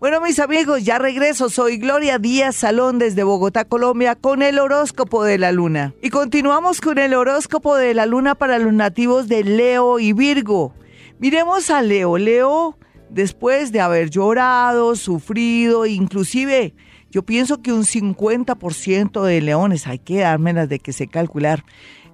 Bueno, 0.00 0.20
mis 0.20 0.38
amigos, 0.38 0.84
ya 0.84 0.98
regreso. 0.98 1.48
Soy 1.48 1.78
Gloria 1.78 2.18
Díaz 2.18 2.56
Salón 2.56 2.98
desde 2.98 3.22
Bogotá, 3.22 3.64
Colombia, 3.64 4.16
con 4.16 4.42
el 4.42 4.58
horóscopo 4.58 5.24
de 5.24 5.38
la 5.38 5.50
luna. 5.50 5.94
Y 6.02 6.10
continuamos 6.10 6.80
con 6.80 6.98
el 6.98 7.14
horóscopo 7.14 7.76
de 7.76 7.94
la 7.94 8.04
luna 8.04 8.34
para 8.34 8.58
los 8.58 8.72
nativos 8.72 9.28
de 9.28 9.44
Leo 9.44 9.98
y 9.98 10.12
Virgo. 10.12 10.74
Miremos 11.18 11.70
a 11.70 11.80
Leo. 11.80 12.18
Leo, 12.18 12.76
después 13.08 13.72
de 13.72 13.80
haber 13.80 14.10
llorado, 14.10 14.94
sufrido, 14.94 15.86
inclusive 15.86 16.74
yo 17.14 17.22
pienso 17.22 17.62
que 17.62 17.72
un 17.72 17.84
50% 17.84 19.22
de 19.22 19.40
leones, 19.40 19.86
hay 19.86 20.00
que 20.00 20.22
dármelas 20.22 20.68
de 20.68 20.80
que 20.80 20.92
sé 20.92 21.06
calcular, 21.06 21.64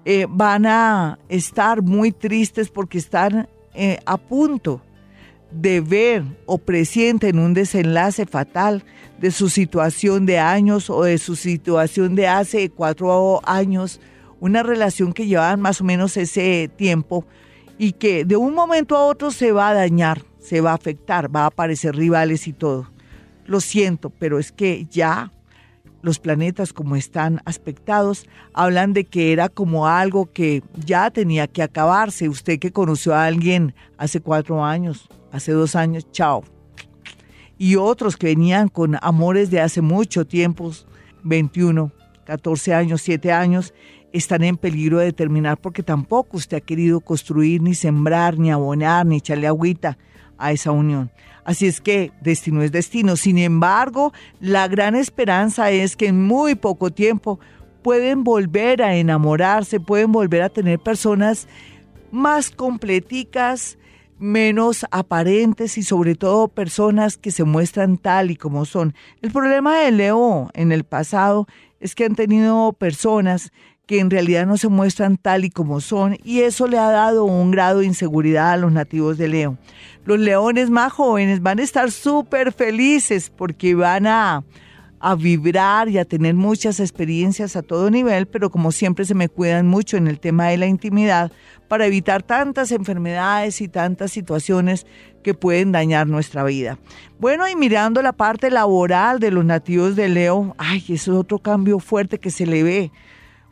eh, 0.05 0.27
van 0.29 0.67
a 0.67 1.19
estar 1.31 1.81
muy 1.81 2.13
tristes 2.13 2.69
porque 2.69 2.99
están 2.99 3.49
eh, 3.73 3.99
a 4.05 4.19
punto 4.19 4.83
de 5.53 5.81
ver 5.81 6.23
o 6.45 6.59
presienten 6.59 7.39
un 7.39 7.55
desenlace 7.55 8.27
fatal 8.27 8.85
de 9.19 9.31
su 9.31 9.49
situación 9.49 10.27
de 10.27 10.39
años 10.39 10.91
o 10.91 11.05
de 11.05 11.17
su 11.17 11.35
situación 11.35 12.15
de 12.15 12.29
hace 12.29 12.69
cuatro 12.69 13.41
años, 13.49 14.03
una 14.39 14.63
relación 14.63 15.15
que 15.15 15.27
llevaban 15.27 15.63
más 15.63 15.81
o 15.81 15.85
menos 15.85 16.19
ese 16.19 16.71
tiempo 16.77 17.25
y 17.79 17.93
que 17.93 18.27
de 18.27 18.37
un 18.37 18.53
momento 18.53 18.99
a 18.99 19.07
otro 19.07 19.31
se 19.31 19.51
va 19.51 19.71
a 19.71 19.75
dañar, 19.75 20.25
se 20.41 20.61
va 20.61 20.73
a 20.73 20.75
afectar, 20.75 21.35
va 21.35 21.45
a 21.45 21.47
aparecer 21.47 21.97
rivales 21.97 22.47
y 22.47 22.53
todo. 22.53 22.91
Lo 23.51 23.61
siento, 23.61 24.11
pero 24.11 24.39
es 24.39 24.53
que 24.53 24.87
ya 24.89 25.33
los 26.03 26.21
planetas 26.21 26.73
como 26.73 26.95
están 26.95 27.43
aspectados 27.45 28.29
hablan 28.55 28.93
de 28.93 29.07
que 29.07 29.33
era 29.33 29.49
como 29.49 29.89
algo 29.89 30.31
que 30.33 30.63
ya 30.87 31.11
tenía 31.11 31.49
que 31.49 31.65
acabarse. 31.65 32.29
Usted 32.29 32.61
que 32.61 32.71
conoció 32.71 33.13
a 33.13 33.25
alguien 33.25 33.75
hace 33.99 34.21
cuatro 34.21 34.65
años, 34.65 35.09
hace 35.33 35.51
dos 35.51 35.75
años, 35.75 36.07
chao. 36.13 36.45
Y 37.59 37.75
otros 37.75 38.17
que 38.17 38.29
venían 38.29 38.69
con 38.69 38.97
amores 39.03 39.51
de 39.51 39.61
hace 39.61 39.81
mucho 39.81 40.25
tiempo, 40.25 40.71
21, 41.25 41.91
14 42.27 42.73
años, 42.73 43.03
7 43.03 43.33
años, 43.33 43.75
están 44.13 44.45
en 44.45 44.59
peligro 44.59 44.99
de 44.99 45.13
terminar 45.13 45.59
porque 45.61 45.83
tampoco 45.83 46.37
usted 46.37 46.59
ha 46.59 46.61
querido 46.61 47.01
construir, 47.01 47.61
ni 47.63 47.75
sembrar, 47.75 48.39
ni 48.39 48.53
abonar, 48.53 49.07
ni 49.07 49.17
echarle 49.17 49.49
agüita 49.49 49.99
a 50.39 50.53
esa 50.53 50.71
unión. 50.71 51.11
Así 51.45 51.67
es 51.67 51.81
que 51.81 52.13
destino 52.21 52.63
es 52.63 52.73
destino. 52.73 53.17
Sin 53.17 53.39
embargo, 53.39 54.13
la 54.41 54.69
gran 54.69 54.95
esperanza 54.95 55.71
es 55.71 55.97
que 55.97 56.07
en 56.07 56.23
muy 56.23 56.55
poco 56.55 56.91
tiempo 56.91 57.41
pueden 57.83 58.25
volver 58.25 58.83
a 58.83 58.97
enamorarse, 58.97 59.81
pueden 59.81 60.13
volver 60.13 60.43
a 60.43 60.49
tener 60.49 60.79
personas 60.79 61.49
más 62.11 62.51
completicas, 62.51 63.79
menos 64.19 64.85
aparentes 64.91 65.79
y 65.79 65.83
sobre 65.83 66.15
todo 66.15 66.49
personas 66.49 67.17
que 67.17 67.31
se 67.31 67.45
muestran 67.45 67.97
tal 67.97 68.31
y 68.31 68.37
como 68.37 68.67
son. 68.67 68.95
El 69.23 69.33
problema 69.33 69.79
de 69.79 69.91
Leo 69.93 70.51
en 70.53 70.73
el 70.73 70.85
pasado 70.85 71.47
es 71.81 71.95
que 71.95 72.05
han 72.05 72.15
tenido 72.15 72.75
personas 72.75 73.51
que 73.91 73.99
en 73.99 74.09
realidad 74.09 74.47
no 74.47 74.57
se 74.57 74.69
muestran 74.69 75.17
tal 75.17 75.45
y 75.45 75.51
como 75.51 75.81
son 75.81 76.17
y 76.23 76.43
eso 76.43 76.69
le 76.69 76.79
ha 76.79 76.93
dado 76.93 77.25
un 77.25 77.51
grado 77.51 77.81
de 77.81 77.87
inseguridad 77.87 78.53
a 78.53 78.57
los 78.57 78.71
nativos 78.71 79.19
de 79.19 79.27
Leo. 79.27 79.59
Los 80.05 80.21
leones 80.21 80.71
más 80.71 80.93
jóvenes 80.93 81.43
van 81.43 81.59
a 81.59 81.65
estar 81.65 81.91
súper 81.91 82.53
felices 82.53 83.33
porque 83.37 83.75
van 83.75 84.07
a 84.07 84.45
a 85.01 85.15
vibrar 85.17 85.89
y 85.89 85.99
a 85.99 86.05
tener 86.05 86.35
muchas 86.35 86.79
experiencias 86.79 87.57
a 87.57 87.63
todo 87.63 87.91
nivel, 87.91 88.27
pero 88.29 88.51
como 88.51 88.71
siempre 88.71 89.07
se 89.07 89.15
me 89.15 89.29
cuidan 89.29 89.67
mucho 89.67 89.97
en 89.97 90.07
el 90.07 90.21
tema 90.21 90.49
de 90.49 90.59
la 90.59 90.67
intimidad 90.67 91.33
para 91.67 91.87
evitar 91.87 92.23
tantas 92.23 92.71
enfermedades 92.71 93.61
y 93.61 93.67
tantas 93.67 94.13
situaciones 94.13 94.87
que 95.25 95.35
pueden 95.35 95.73
dañar 95.73 96.07
nuestra 96.07 96.45
vida. 96.45 96.79
Bueno, 97.19 97.49
y 97.49 97.57
mirando 97.57 98.03
la 98.03 98.13
parte 98.13 98.51
laboral 98.51 99.19
de 99.19 99.33
los 99.33 99.45
nativos 99.45 99.97
de 99.97 100.11
Leo, 100.11 100.55
ay, 100.59 100.85
eso 100.91 101.13
es 101.13 101.19
otro 101.19 101.41
cambio 101.41 101.81
fuerte 101.81 102.19
que 102.19 102.31
se 102.31 102.47
le 102.47 102.63
ve. 102.63 102.93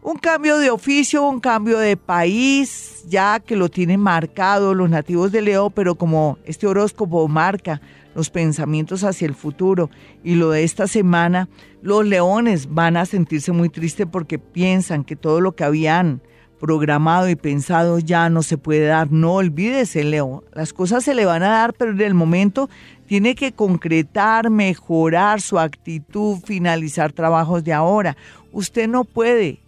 Un 0.08 0.16
cambio 0.16 0.56
de 0.56 0.70
oficio, 0.70 1.22
un 1.22 1.38
cambio 1.38 1.78
de 1.78 1.98
país, 1.98 3.04
ya 3.10 3.40
que 3.40 3.56
lo 3.56 3.68
tienen 3.68 4.00
marcado 4.00 4.72
los 4.72 4.88
nativos 4.88 5.32
de 5.32 5.42
Leo, 5.42 5.68
pero 5.68 5.96
como 5.96 6.38
este 6.46 6.66
horóscopo 6.66 7.28
marca 7.28 7.82
los 8.14 8.30
pensamientos 8.30 9.04
hacia 9.04 9.26
el 9.26 9.34
futuro. 9.34 9.90
Y 10.24 10.36
lo 10.36 10.48
de 10.48 10.64
esta 10.64 10.86
semana, 10.86 11.50
los 11.82 12.06
leones 12.06 12.72
van 12.72 12.96
a 12.96 13.04
sentirse 13.04 13.52
muy 13.52 13.68
tristes 13.68 14.06
porque 14.10 14.38
piensan 14.38 15.04
que 15.04 15.14
todo 15.14 15.42
lo 15.42 15.54
que 15.54 15.64
habían 15.64 16.22
programado 16.58 17.28
y 17.28 17.36
pensado 17.36 17.98
ya 17.98 18.30
no 18.30 18.42
se 18.42 18.56
puede 18.56 18.86
dar. 18.86 19.12
No 19.12 19.34
olvídese, 19.34 20.04
Leo. 20.04 20.42
Las 20.54 20.72
cosas 20.72 21.04
se 21.04 21.14
le 21.14 21.26
van 21.26 21.42
a 21.42 21.50
dar, 21.50 21.74
pero 21.74 21.90
en 21.90 22.00
el 22.00 22.14
momento 22.14 22.70
tiene 23.06 23.34
que 23.34 23.52
concretar, 23.52 24.48
mejorar 24.48 25.42
su 25.42 25.58
actitud, 25.58 26.38
finalizar 26.46 27.12
trabajos 27.12 27.62
de 27.62 27.74
ahora. 27.74 28.16
Usted 28.52 28.88
no 28.88 29.04
puede 29.04 29.67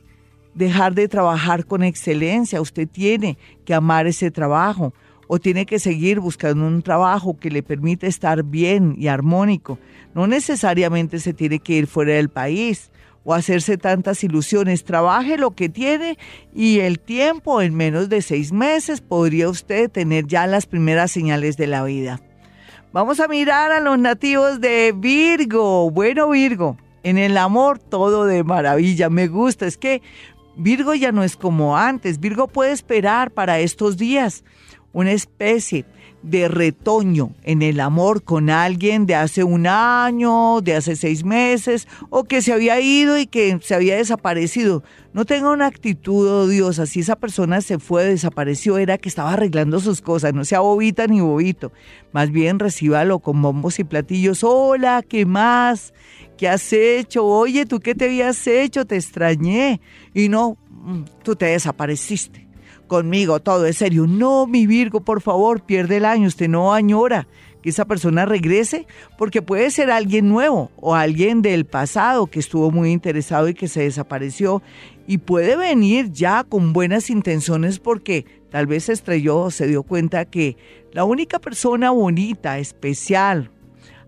dejar 0.54 0.94
de 0.94 1.08
trabajar 1.08 1.64
con 1.64 1.82
excelencia, 1.82 2.60
usted 2.60 2.88
tiene 2.88 3.38
que 3.64 3.74
amar 3.74 4.06
ese 4.06 4.30
trabajo 4.30 4.92
o 5.28 5.38
tiene 5.38 5.64
que 5.64 5.78
seguir 5.78 6.18
buscando 6.18 6.66
un 6.66 6.82
trabajo 6.82 7.36
que 7.38 7.50
le 7.50 7.62
permita 7.62 8.06
estar 8.06 8.42
bien 8.42 8.96
y 8.98 9.06
armónico. 9.06 9.78
No 10.14 10.26
necesariamente 10.26 11.20
se 11.20 11.32
tiene 11.32 11.60
que 11.60 11.74
ir 11.74 11.86
fuera 11.86 12.14
del 12.14 12.30
país 12.30 12.90
o 13.22 13.32
hacerse 13.34 13.78
tantas 13.78 14.24
ilusiones. 14.24 14.84
Trabaje 14.84 15.38
lo 15.38 15.52
que 15.52 15.68
tiene 15.68 16.18
y 16.52 16.80
el 16.80 16.98
tiempo, 16.98 17.62
en 17.62 17.74
menos 17.74 18.08
de 18.08 18.22
seis 18.22 18.50
meses, 18.50 19.00
podría 19.00 19.48
usted 19.48 19.88
tener 19.88 20.26
ya 20.26 20.48
las 20.48 20.66
primeras 20.66 21.12
señales 21.12 21.56
de 21.56 21.68
la 21.68 21.84
vida. 21.84 22.20
Vamos 22.92 23.20
a 23.20 23.28
mirar 23.28 23.70
a 23.70 23.78
los 23.78 24.00
nativos 24.00 24.60
de 24.60 24.92
Virgo. 24.96 25.92
Bueno, 25.92 26.30
Virgo, 26.30 26.76
en 27.04 27.18
el 27.18 27.36
amor 27.36 27.78
todo 27.78 28.24
de 28.24 28.42
maravilla. 28.42 29.08
Me 29.10 29.28
gusta. 29.28 29.66
Es 29.66 29.76
que 29.76 30.02
Virgo 30.60 30.94
ya 30.94 31.10
no 31.10 31.24
es 31.24 31.36
como 31.36 31.78
antes. 31.78 32.20
Virgo 32.20 32.46
puede 32.46 32.72
esperar 32.72 33.30
para 33.30 33.60
estos 33.60 33.96
días 33.96 34.44
una 34.92 35.12
especie 35.12 35.86
de 36.22 36.48
retoño 36.48 37.30
en 37.44 37.62
el 37.62 37.80
amor 37.80 38.22
con 38.22 38.50
alguien 38.50 39.06
de 39.06 39.14
hace 39.14 39.42
un 39.42 39.66
año, 39.66 40.60
de 40.60 40.74
hace 40.74 40.96
seis 40.96 41.24
meses, 41.24 41.88
o 42.10 42.24
que 42.24 42.42
se 42.42 42.52
había 42.52 42.78
ido 42.78 43.16
y 43.16 43.26
que 43.26 43.58
se 43.62 43.74
había 43.74 43.96
desaparecido. 43.96 44.82
No 45.14 45.24
tenga 45.24 45.50
una 45.50 45.66
actitud 45.66 46.28
odiosa. 46.28 46.84
Si 46.84 47.00
esa 47.00 47.16
persona 47.16 47.62
se 47.62 47.78
fue, 47.78 48.04
desapareció, 48.04 48.76
era 48.76 48.98
que 48.98 49.08
estaba 49.08 49.32
arreglando 49.32 49.80
sus 49.80 50.02
cosas. 50.02 50.34
No 50.34 50.44
sea 50.44 50.60
bobita 50.60 51.06
ni 51.06 51.22
bobito. 51.22 51.72
Más 52.12 52.30
bien 52.30 52.58
recíbalo 52.58 53.20
con 53.20 53.40
bombos 53.40 53.78
y 53.78 53.84
platillos. 53.84 54.44
Hola, 54.44 55.02
¿qué 55.08 55.24
más? 55.24 55.94
¿Qué 56.40 56.48
has 56.48 56.72
hecho? 56.72 57.26
Oye, 57.26 57.66
¿tú 57.66 57.81
qué 57.81 57.94
te 57.94 58.07
habías 58.07 58.46
hecho? 58.46 58.87
Te 58.87 58.96
extrañé. 58.96 59.79
Y 60.14 60.31
no, 60.31 60.57
mm, 60.70 61.03
tú 61.22 61.37
te 61.37 61.44
desapareciste 61.44 62.48
conmigo, 62.87 63.40
todo 63.40 63.66
es 63.66 63.76
serio. 63.76 64.07
No, 64.07 64.46
mi 64.46 64.66
Virgo, 64.66 65.03
por 65.03 65.20
favor, 65.20 65.61
pierde 65.61 65.98
el 65.98 66.07
año, 66.07 66.29
usted 66.29 66.48
no 66.48 66.72
añora 66.72 67.29
que 67.62 67.68
esa 67.68 67.85
persona 67.85 68.24
regrese, 68.24 68.87
porque 69.18 69.42
puede 69.42 69.70
ser 69.70 69.90
alguien 69.90 70.31
nuevo 70.31 70.70
o 70.76 70.94
alguien 70.94 71.42
del 71.42 71.66
pasado 71.66 72.29
que 72.29 72.38
estuvo 72.38 72.70
muy 72.70 72.90
interesado 72.90 73.50
y 73.50 73.53
que 73.53 73.68
se 73.68 73.83
desapareció 73.83 74.62
y 75.07 75.18
puede 75.18 75.57
venir 75.57 76.11
ya 76.11 76.44
con 76.44 76.72
buenas 76.72 77.11
intenciones 77.11 77.79
porque 77.79 78.24
tal 78.48 78.66
vez 78.66 78.85
se 78.85 78.94
estrelló 78.94 79.40
o 79.40 79.50
se 79.50 79.66
dio 79.66 79.83
cuenta 79.83 80.24
que 80.24 80.57
la 80.92 81.05
única 81.05 81.38
persona 81.38 81.90
bonita, 81.90 82.59
especial, 82.59 83.50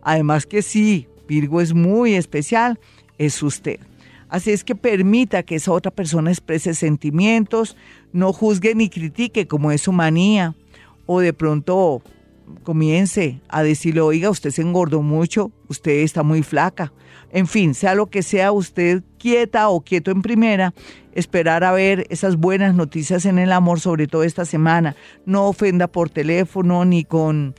además 0.00 0.46
que 0.46 0.62
sí, 0.62 1.08
Virgo 1.28 1.60
es 1.60 1.74
muy 1.74 2.14
especial, 2.14 2.78
es 3.18 3.42
usted. 3.42 3.80
Así 4.28 4.50
es 4.50 4.64
que 4.64 4.74
permita 4.74 5.42
que 5.42 5.56
esa 5.56 5.72
otra 5.72 5.90
persona 5.90 6.30
exprese 6.30 6.74
sentimientos, 6.74 7.76
no 8.12 8.32
juzgue 8.32 8.74
ni 8.74 8.88
critique 8.88 9.46
como 9.46 9.72
es 9.72 9.82
su 9.82 9.92
manía, 9.92 10.54
o 11.06 11.20
de 11.20 11.32
pronto 11.32 12.02
comience 12.62 13.40
a 13.48 13.62
decirle, 13.62 14.00
oiga, 14.00 14.30
usted 14.30 14.50
se 14.50 14.62
engordó 14.62 15.02
mucho, 15.02 15.52
usted 15.68 15.92
está 16.00 16.22
muy 16.22 16.42
flaca. 16.42 16.92
En 17.30 17.46
fin, 17.46 17.74
sea 17.74 17.94
lo 17.94 18.06
que 18.06 18.22
sea, 18.22 18.52
usted 18.52 19.02
quieta 19.18 19.68
o 19.68 19.80
quieto 19.80 20.10
en 20.10 20.22
primera, 20.22 20.74
esperar 21.14 21.64
a 21.64 21.72
ver 21.72 22.06
esas 22.10 22.36
buenas 22.36 22.74
noticias 22.74 23.24
en 23.24 23.38
el 23.38 23.52
amor, 23.52 23.80
sobre 23.80 24.06
todo 24.06 24.22
esta 24.22 24.44
semana. 24.44 24.96
No 25.24 25.48
ofenda 25.48 25.88
por 25.88 26.10
teléfono 26.10 26.84
ni 26.84 27.04
con 27.04 27.54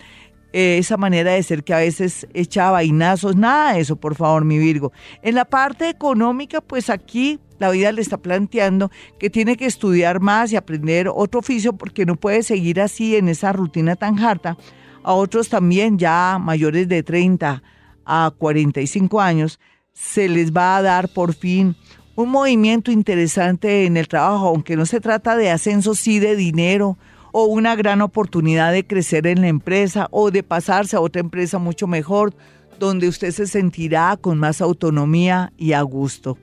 eh, 0.53 0.77
esa 0.77 0.97
manera 0.97 1.31
de 1.31 1.41
ser 1.41 1.63
que 1.63 1.73
a 1.73 1.79
veces 1.79 2.27
echa 2.33 2.69
vainazos, 2.69 3.35
nada 3.35 3.73
de 3.73 3.81
eso, 3.81 3.95
por 3.95 4.15
favor, 4.15 4.45
mi 4.45 4.59
Virgo. 4.59 4.93
En 5.23 5.33
la 5.35 5.45
parte 5.45 5.89
económica, 5.89 6.61
pues 6.61 6.91
aquí 6.91 7.39
la 7.57 7.71
vida 7.71 7.91
le 7.91 8.01
está 8.01 8.17
planteando 8.17 8.91
que 9.19 9.29
tiene 9.29 9.57
que 9.57 9.65
estudiar 9.65 10.19
más 10.19 10.51
y 10.51 10.55
aprender 10.55 11.09
otro 11.13 11.39
oficio 11.39 11.73
porque 11.73 12.05
no 12.05 12.15
puede 12.15 12.43
seguir 12.43 12.79
así 12.79 13.15
en 13.15 13.29
esa 13.29 13.51
rutina 13.51 13.95
tan 13.95 14.19
harta. 14.19 14.57
A 15.01 15.13
otros 15.13 15.49
también 15.49 15.97
ya 15.97 16.37
mayores 16.39 16.87
de 16.87 17.01
30 17.03 17.63
a 18.05 18.31
45 18.37 19.19
años 19.19 19.59
se 19.91 20.29
les 20.29 20.51
va 20.51 20.77
a 20.77 20.81
dar 20.81 21.09
por 21.09 21.33
fin 21.33 21.75
un 22.15 22.29
movimiento 22.29 22.91
interesante 22.91 23.85
en 23.85 23.97
el 23.97 24.07
trabajo, 24.07 24.47
aunque 24.47 24.75
no 24.75 24.85
se 24.85 24.99
trata 24.99 25.35
de 25.35 25.49
ascenso, 25.49 25.95
sí 25.95 26.19
de 26.19 26.35
dinero, 26.35 26.97
o 27.33 27.45
una 27.45 27.75
gran 27.75 28.01
oportunidad 28.01 28.71
de 28.71 28.87
crecer 28.87 29.27
en 29.27 29.41
la 29.41 29.47
empresa 29.47 30.07
o 30.11 30.31
de 30.31 30.43
pasarse 30.43 30.95
a 30.95 31.01
otra 31.01 31.19
empresa 31.19 31.57
mucho 31.57 31.87
mejor. 31.87 32.33
donde 32.79 33.07
usted 33.07 33.29
se 33.31 33.45
sentirá 33.45 34.17
con 34.19 34.39
más 34.39 34.59
autonomía 34.59 35.53
y 35.57 35.73
a 35.73 35.83
gusto. 35.83 36.39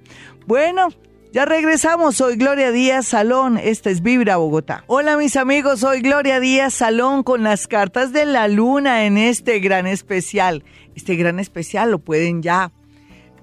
Bueno, 0.46 0.88
ya 1.32 1.44
regresamos, 1.44 2.16
soy 2.16 2.36
Gloria 2.36 2.70
Díaz 2.70 3.06
Salón, 3.08 3.58
esta 3.58 3.90
es 3.90 4.00
Vibra 4.00 4.36
Bogotá. 4.36 4.84
Hola 4.86 5.16
mis 5.16 5.36
amigos, 5.36 5.80
soy 5.80 6.00
Gloria 6.00 6.40
Díaz 6.40 6.72
Salón 6.72 7.24
con 7.24 7.42
las 7.42 7.66
cartas 7.66 8.12
de 8.12 8.26
la 8.26 8.48
luna 8.48 9.04
en 9.04 9.18
este 9.18 9.58
gran 9.58 9.86
especial. 9.86 10.64
Este 10.94 11.16
gran 11.16 11.40
especial 11.40 11.90
lo 11.90 11.98
pueden 11.98 12.42
ya 12.42 12.72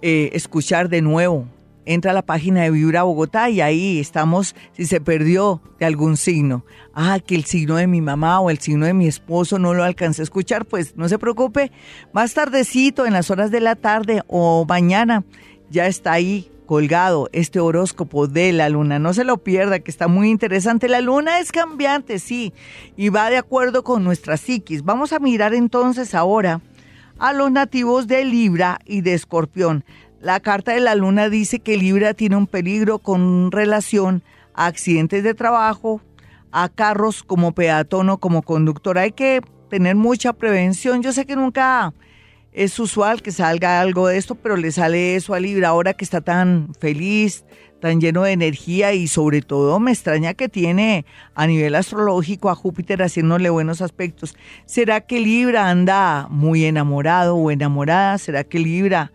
eh, 0.02 0.32
escuchar 0.34 0.90
de 0.90 1.02
nuevo. 1.02 1.48
Entra 1.90 2.12
a 2.12 2.14
la 2.14 2.22
página 2.22 2.64
de 2.64 2.72
Vibra 2.72 3.04
Bogotá 3.04 3.50
y 3.50 3.62
ahí 3.62 3.98
estamos 3.98 4.58
si 4.74 4.86
se 4.86 5.00
perdió 5.00 5.62
de 5.80 5.86
algún 5.86 6.18
signo. 6.18 6.66
Ah, 6.94 7.20
que 7.26 7.34
el 7.34 7.46
signo 7.46 7.78
de 7.78 7.88
mi 7.88 8.02
mamá 8.02 8.42
o 8.42 8.50
el 8.50 8.60
signo 8.60 8.86
de 8.86 8.94
mi 8.94 9.08
esposo 9.08 9.58
no 9.58 9.74
lo 9.74 9.86
alcancé 9.86 10.22
a 10.22 10.24
escuchar, 10.24 10.66
pues 10.66 10.98
no 10.98 11.08
se 11.08 11.18
preocupe. 11.18 11.72
Más 12.12 12.34
tardecito, 12.34 13.06
en 13.06 13.14
las 13.14 13.32
horas 13.32 13.52
de 13.52 13.62
la 13.62 13.76
tarde 13.76 14.22
o 14.28 14.66
mañana, 14.68 15.24
ya 15.70 15.88
está 15.88 16.12
ahí 16.12 16.52
colgado 16.66 17.30
este 17.32 17.62
horóscopo 17.62 18.28
de 18.28 18.52
la 18.52 18.68
luna. 18.68 19.00
No 19.00 19.14
se 19.14 19.24
lo 19.24 19.38
pierda, 19.38 19.80
que 19.80 19.90
está 19.90 20.10
muy 20.10 20.30
interesante. 20.30 20.90
La 20.90 21.00
luna 21.00 21.40
es 21.40 21.54
cambiante, 21.54 22.20
sí, 22.20 22.54
y 22.98 23.08
va 23.08 23.30
de 23.30 23.38
acuerdo 23.38 23.86
con 23.86 24.04
nuestra 24.04 24.36
psiquis. 24.36 24.84
Vamos 24.84 25.14
a 25.14 25.20
mirar 25.20 25.54
entonces 25.54 26.14
ahora 26.14 26.60
a 27.20 27.34
los 27.34 27.52
nativos 27.52 28.08
de 28.08 28.26
Libra 28.26 28.80
y 28.86 29.02
de 29.02 29.14
Escorpión. 29.14 29.84
La 30.20 30.40
carta 30.40 30.74
de 30.74 30.80
la 30.80 30.96
luna 30.96 31.30
dice 31.30 31.60
que 31.60 31.78
Libra 31.78 32.14
tiene 32.16 32.38
un 32.38 32.48
peligro 32.48 32.98
con 33.00 33.52
relación 33.52 34.24
a 34.56 34.66
accidentes 34.66 35.24
de 35.24 35.36
trabajo, 35.36 36.02
a 36.52 36.70
carros 36.70 37.22
como 37.22 37.52
peatón 37.52 38.10
o 38.10 38.18
como 38.18 38.42
conductor. 38.42 38.98
Hay 38.98 39.12
que 39.12 39.42
tener 39.70 39.96
mucha 39.96 40.34
prevención. 40.34 41.04
Yo 41.04 41.12
sé 41.12 41.28
que 41.28 41.36
nunca 41.36 41.94
es 42.52 42.80
usual 42.80 43.22
que 43.22 43.32
salga 43.32 43.80
algo 43.80 44.08
de 44.08 44.18
esto, 44.18 44.34
pero 44.34 44.58
le 44.58 44.72
sale 44.72 45.16
eso 45.16 45.36
a 45.36 45.40
Libra 45.40 45.68
ahora 45.68 45.94
que 45.94 46.04
está 46.04 46.22
tan 46.22 46.74
feliz, 46.80 47.46
tan 47.80 48.02
lleno 48.02 48.24
de 48.24 48.32
energía 48.32 48.94
y 48.94 49.08
sobre 49.08 49.44
todo 49.44 49.80
me 49.80 49.92
extraña 49.92 50.34
que 50.34 50.50
tiene 50.50 51.06
a 51.36 51.46
nivel 51.46 51.76
astrológico 51.76 52.50
a 52.50 52.56
Júpiter 52.56 53.04
haciéndole 53.04 53.52
buenos 53.52 53.84
aspectos. 53.84 54.36
¿Será 54.66 55.02
que 55.02 55.20
Libra 55.20 55.70
anda 55.70 56.28
muy 56.32 56.66
enamorado 56.66 57.36
o 57.36 57.52
enamorada? 57.52 58.18
¿Será 58.18 58.44
que 58.44 58.58
Libra 58.58 59.12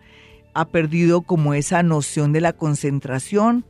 ha 0.53 0.65
perdido 0.65 1.21
como 1.21 1.53
esa 1.53 1.83
noción 1.83 2.33
de 2.33 2.41
la 2.41 2.53
concentración? 2.53 3.65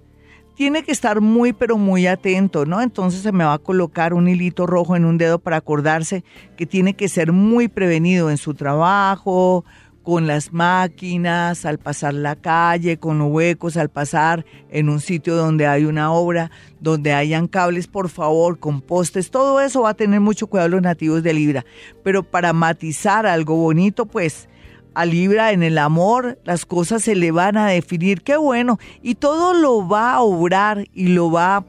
tiene 0.56 0.84
que 0.84 0.92
estar 0.92 1.20
muy, 1.22 1.54
pero 1.54 1.78
muy 1.78 2.06
atento, 2.08 2.66
¿no? 2.66 2.82
Entonces 2.82 3.22
se 3.22 3.32
me 3.32 3.44
va 3.44 3.54
a 3.54 3.60
colocar 3.60 4.14
un 4.14 4.28
hilito 4.28 4.68
rojo 4.68 4.96
en 4.96 5.06
un 5.06 5.18
dedo 5.18 5.40
para 5.40 5.58
acordarse 5.58 6.24
que 6.58 6.66
tiene 6.66 6.94
que 6.94 7.10
ser 7.10 7.32
muy 7.32 7.68
prevenido 7.68 8.30
en 8.30 8.38
su 8.38 8.54
trabajo, 8.54 9.66
con 10.04 10.28
las 10.28 10.52
máquinas, 10.52 11.66
al 11.66 11.80
pasar 11.80 12.14
la 12.14 12.36
calle, 12.36 12.98
con 12.98 13.20
los 13.20 13.32
huecos, 13.32 13.78
al 13.78 13.90
pasar 13.90 14.46
en 14.70 14.90
un 14.90 15.00
sitio 15.00 15.36
donde 15.36 15.66
hay 15.66 15.86
una 15.86 16.12
obra, 16.12 16.52
donde 16.82 17.14
hayan 17.14 17.48
cables, 17.48 17.88
por 17.88 18.10
favor, 18.10 18.60
con 18.60 18.82
postes, 18.82 19.32
todo 19.32 19.62
eso 19.62 19.84
va 19.84 19.92
a 19.92 19.94
tener 19.94 20.20
mucho 20.20 20.48
cuidado 20.48 20.70
los 20.70 20.82
nativos 20.82 21.24
de 21.24 21.34
Libra. 21.34 21.66
Pero 22.04 22.22
para 22.22 22.52
matizar 22.52 23.26
algo 23.26 23.56
bonito, 23.56 24.06
pues 24.06 24.50
a 24.94 25.06
Libra 25.06 25.52
en 25.52 25.64
el 25.64 25.78
amor, 25.78 26.40
las 26.44 26.66
cosas 26.66 27.04
se 27.04 27.16
le 27.16 27.32
van 27.32 27.58
a 27.58 27.68
definir, 27.68 28.22
qué 28.22 28.38
bueno, 28.38 28.80
y 29.02 29.16
todo 29.16 29.54
lo 29.54 29.88
va 29.88 30.14
a 30.14 30.22
obrar 30.22 30.86
y 30.94 31.08
lo 31.08 31.32
va 31.32 31.66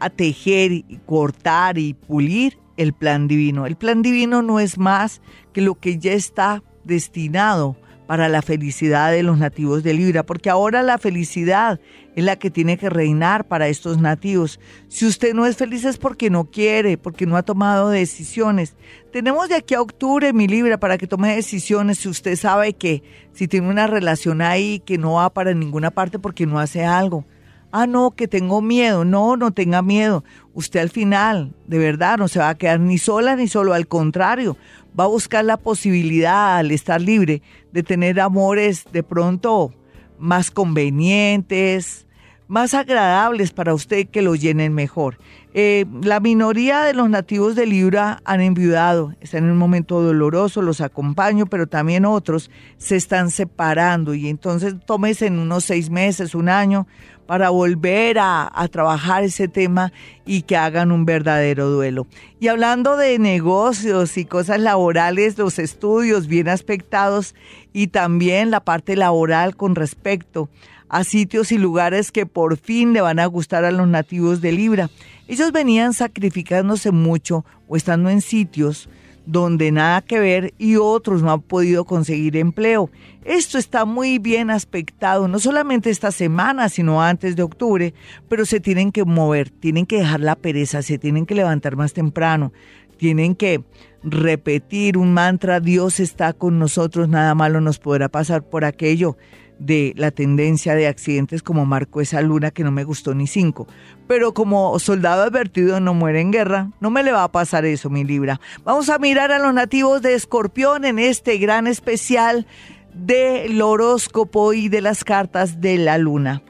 a 0.00 0.10
tejer 0.10 0.72
y 0.72 1.00
cortar 1.06 1.78
y 1.78 1.94
pulir 1.94 2.58
el 2.76 2.92
plan 2.92 3.28
divino. 3.28 3.66
El 3.66 3.76
plan 3.76 4.02
divino 4.02 4.42
no 4.42 4.60
es 4.60 4.78
más 4.78 5.22
que 5.52 5.60
lo 5.60 5.76
que 5.76 5.98
ya 5.98 6.12
está 6.12 6.62
destinado 6.84 7.76
para 8.06 8.28
la 8.28 8.42
felicidad 8.42 9.10
de 9.10 9.22
los 9.22 9.38
nativos 9.38 9.82
de 9.82 9.94
Libra, 9.94 10.24
porque 10.24 10.50
ahora 10.50 10.82
la 10.82 10.98
felicidad 10.98 11.80
es 12.14 12.24
la 12.24 12.36
que 12.36 12.50
tiene 12.50 12.78
que 12.78 12.88
reinar 12.88 13.46
para 13.46 13.68
estos 13.68 13.98
nativos. 13.98 14.60
Si 14.88 15.06
usted 15.06 15.34
no 15.34 15.44
es 15.44 15.56
feliz 15.56 15.84
es 15.84 15.98
porque 15.98 16.30
no 16.30 16.44
quiere, 16.44 16.98
porque 16.98 17.26
no 17.26 17.36
ha 17.36 17.42
tomado 17.42 17.90
decisiones. 17.90 18.76
Tenemos 19.12 19.48
de 19.48 19.56
aquí 19.56 19.74
a 19.74 19.82
octubre, 19.82 20.32
mi 20.32 20.46
Libra, 20.46 20.78
para 20.78 20.98
que 20.98 21.06
tome 21.06 21.34
decisiones 21.34 21.98
si 21.98 22.08
usted 22.08 22.36
sabe 22.36 22.72
que 22.74 23.02
si 23.32 23.48
tiene 23.48 23.68
una 23.68 23.86
relación 23.86 24.40
ahí 24.40 24.80
que 24.80 24.98
no 24.98 25.14
va 25.14 25.30
para 25.30 25.52
ninguna 25.52 25.90
parte 25.90 26.18
porque 26.18 26.46
no 26.46 26.58
hace 26.58 26.84
algo. 26.84 27.24
Ah, 27.72 27.86
no, 27.86 28.12
que 28.12 28.28
tengo 28.28 28.62
miedo. 28.62 29.04
No, 29.04 29.36
no 29.36 29.50
tenga 29.50 29.82
miedo. 29.82 30.24
Usted 30.54 30.80
al 30.80 30.88
final, 30.88 31.54
de 31.66 31.78
verdad, 31.78 32.16
no 32.16 32.28
se 32.28 32.38
va 32.38 32.48
a 32.48 32.54
quedar 32.54 32.80
ni 32.80 32.96
sola 32.96 33.36
ni 33.36 33.48
solo. 33.48 33.74
Al 33.74 33.86
contrario, 33.86 34.56
va 34.98 35.04
a 35.04 35.08
buscar 35.08 35.44
la 35.44 35.56
posibilidad 35.56 36.56
al 36.56 36.70
estar 36.70 37.00
libre 37.00 37.42
de 37.72 37.82
tener 37.82 38.20
amores 38.20 38.84
de 38.92 39.02
pronto 39.02 39.72
más 40.18 40.50
convenientes, 40.50 42.06
más 42.48 42.74
agradables 42.74 43.52
para 43.52 43.74
usted 43.74 44.08
que 44.08 44.22
lo 44.22 44.34
llenen 44.34 44.72
mejor. 44.72 45.18
Eh, 45.52 45.86
la 46.02 46.20
minoría 46.20 46.82
de 46.82 46.92
los 46.92 47.08
nativos 47.08 47.54
de 47.54 47.66
Libra 47.66 48.20
han 48.24 48.40
enviudado, 48.40 49.14
están 49.20 49.44
en 49.44 49.50
un 49.50 49.56
momento 49.56 50.02
doloroso, 50.02 50.62
los 50.62 50.80
acompaño, 50.80 51.46
pero 51.46 51.66
también 51.66 52.04
otros 52.04 52.50
se 52.76 52.96
están 52.96 53.30
separando 53.30 54.14
y 54.14 54.28
entonces 54.28 54.74
tómese 54.84 55.26
en 55.26 55.38
unos 55.38 55.64
seis 55.64 55.90
meses, 55.90 56.34
un 56.34 56.48
año, 56.48 56.86
para 57.26 57.50
volver 57.50 58.18
a, 58.18 58.50
trabajar 58.70 59.24
ese 59.24 59.48
tema 59.48 59.92
y 60.24 60.42
que 60.42 60.56
hagan 60.56 60.92
un 60.92 61.04
verdadero 61.04 61.68
duelo. 61.68 62.06
Y 62.40 62.48
hablando 62.48 62.96
de 62.96 63.18
negocios 63.18 64.16
y 64.16 64.24
cosas 64.24 64.60
laborales, 64.60 65.38
los 65.38 65.58
estudios 65.58 66.26
bien 66.26 66.48
aspectados 66.48 67.34
y 67.72 67.88
también 67.88 68.50
la 68.50 68.60
parte 68.60 68.96
laboral 68.96 69.56
con 69.56 69.74
respecto 69.74 70.48
a 70.88 71.04
sitios 71.04 71.52
y 71.52 71.58
lugares 71.58 72.12
que 72.12 72.26
por 72.26 72.56
fin 72.56 72.92
le 72.92 73.00
van 73.00 73.18
a 73.18 73.26
gustar 73.26 73.64
a 73.64 73.72
los 73.72 73.88
nativos 73.88 74.40
de 74.40 74.52
Libra. 74.52 74.90
Ellos 75.28 75.50
venían 75.52 75.94
sacrificándose 75.94 76.92
mucho 76.92 77.44
o 77.68 77.76
estando 77.76 78.08
en 78.08 78.20
sitios 78.20 78.88
donde 79.26 79.72
nada 79.72 80.00
que 80.00 80.18
ver 80.18 80.54
y 80.56 80.76
otros 80.76 81.22
no 81.22 81.32
han 81.32 81.42
podido 81.42 81.84
conseguir 81.84 82.36
empleo. 82.36 82.90
Esto 83.24 83.58
está 83.58 83.84
muy 83.84 84.18
bien 84.18 84.50
aspectado, 84.50 85.26
no 85.26 85.40
solamente 85.40 85.90
esta 85.90 86.12
semana, 86.12 86.68
sino 86.68 87.02
antes 87.02 87.34
de 87.34 87.42
octubre, 87.42 87.92
pero 88.28 88.46
se 88.46 88.60
tienen 88.60 88.92
que 88.92 89.04
mover, 89.04 89.50
tienen 89.50 89.84
que 89.84 89.98
dejar 89.98 90.20
la 90.20 90.36
pereza, 90.36 90.80
se 90.82 90.96
tienen 90.96 91.26
que 91.26 91.34
levantar 91.34 91.76
más 91.76 91.92
temprano, 91.92 92.52
tienen 92.96 93.34
que 93.34 93.64
repetir 94.04 94.96
un 94.96 95.12
mantra, 95.12 95.58
Dios 95.58 95.98
está 95.98 96.32
con 96.32 96.60
nosotros, 96.60 97.08
nada 97.08 97.34
malo 97.34 97.60
nos 97.60 97.80
podrá 97.80 98.08
pasar 98.08 98.44
por 98.44 98.64
aquello 98.64 99.16
de 99.58 99.92
la 99.96 100.10
tendencia 100.10 100.74
de 100.74 100.86
accidentes 100.86 101.42
como 101.42 101.64
marcó 101.64 102.00
esa 102.00 102.20
luna 102.20 102.50
que 102.50 102.64
no 102.64 102.70
me 102.70 102.84
gustó 102.84 103.14
ni 103.14 103.26
cinco. 103.26 103.66
Pero 104.06 104.34
como 104.34 104.78
soldado 104.78 105.22
advertido 105.22 105.80
no 105.80 105.94
muere 105.94 106.20
en 106.20 106.32
guerra, 106.32 106.70
no 106.80 106.90
me 106.90 107.02
le 107.02 107.12
va 107.12 107.24
a 107.24 107.32
pasar 107.32 107.64
eso, 107.64 107.90
mi 107.90 108.04
Libra. 108.04 108.40
Vamos 108.64 108.88
a 108.88 108.98
mirar 108.98 109.32
a 109.32 109.38
los 109.38 109.54
nativos 109.54 110.02
de 110.02 110.14
Escorpión 110.14 110.84
en 110.84 110.98
este 110.98 111.38
gran 111.38 111.66
especial 111.66 112.46
del 112.94 113.60
horóscopo 113.60 114.52
y 114.52 114.68
de 114.68 114.80
las 114.80 115.04
cartas 115.04 115.60
de 115.60 115.78
la 115.78 115.98
luna. 115.98 116.42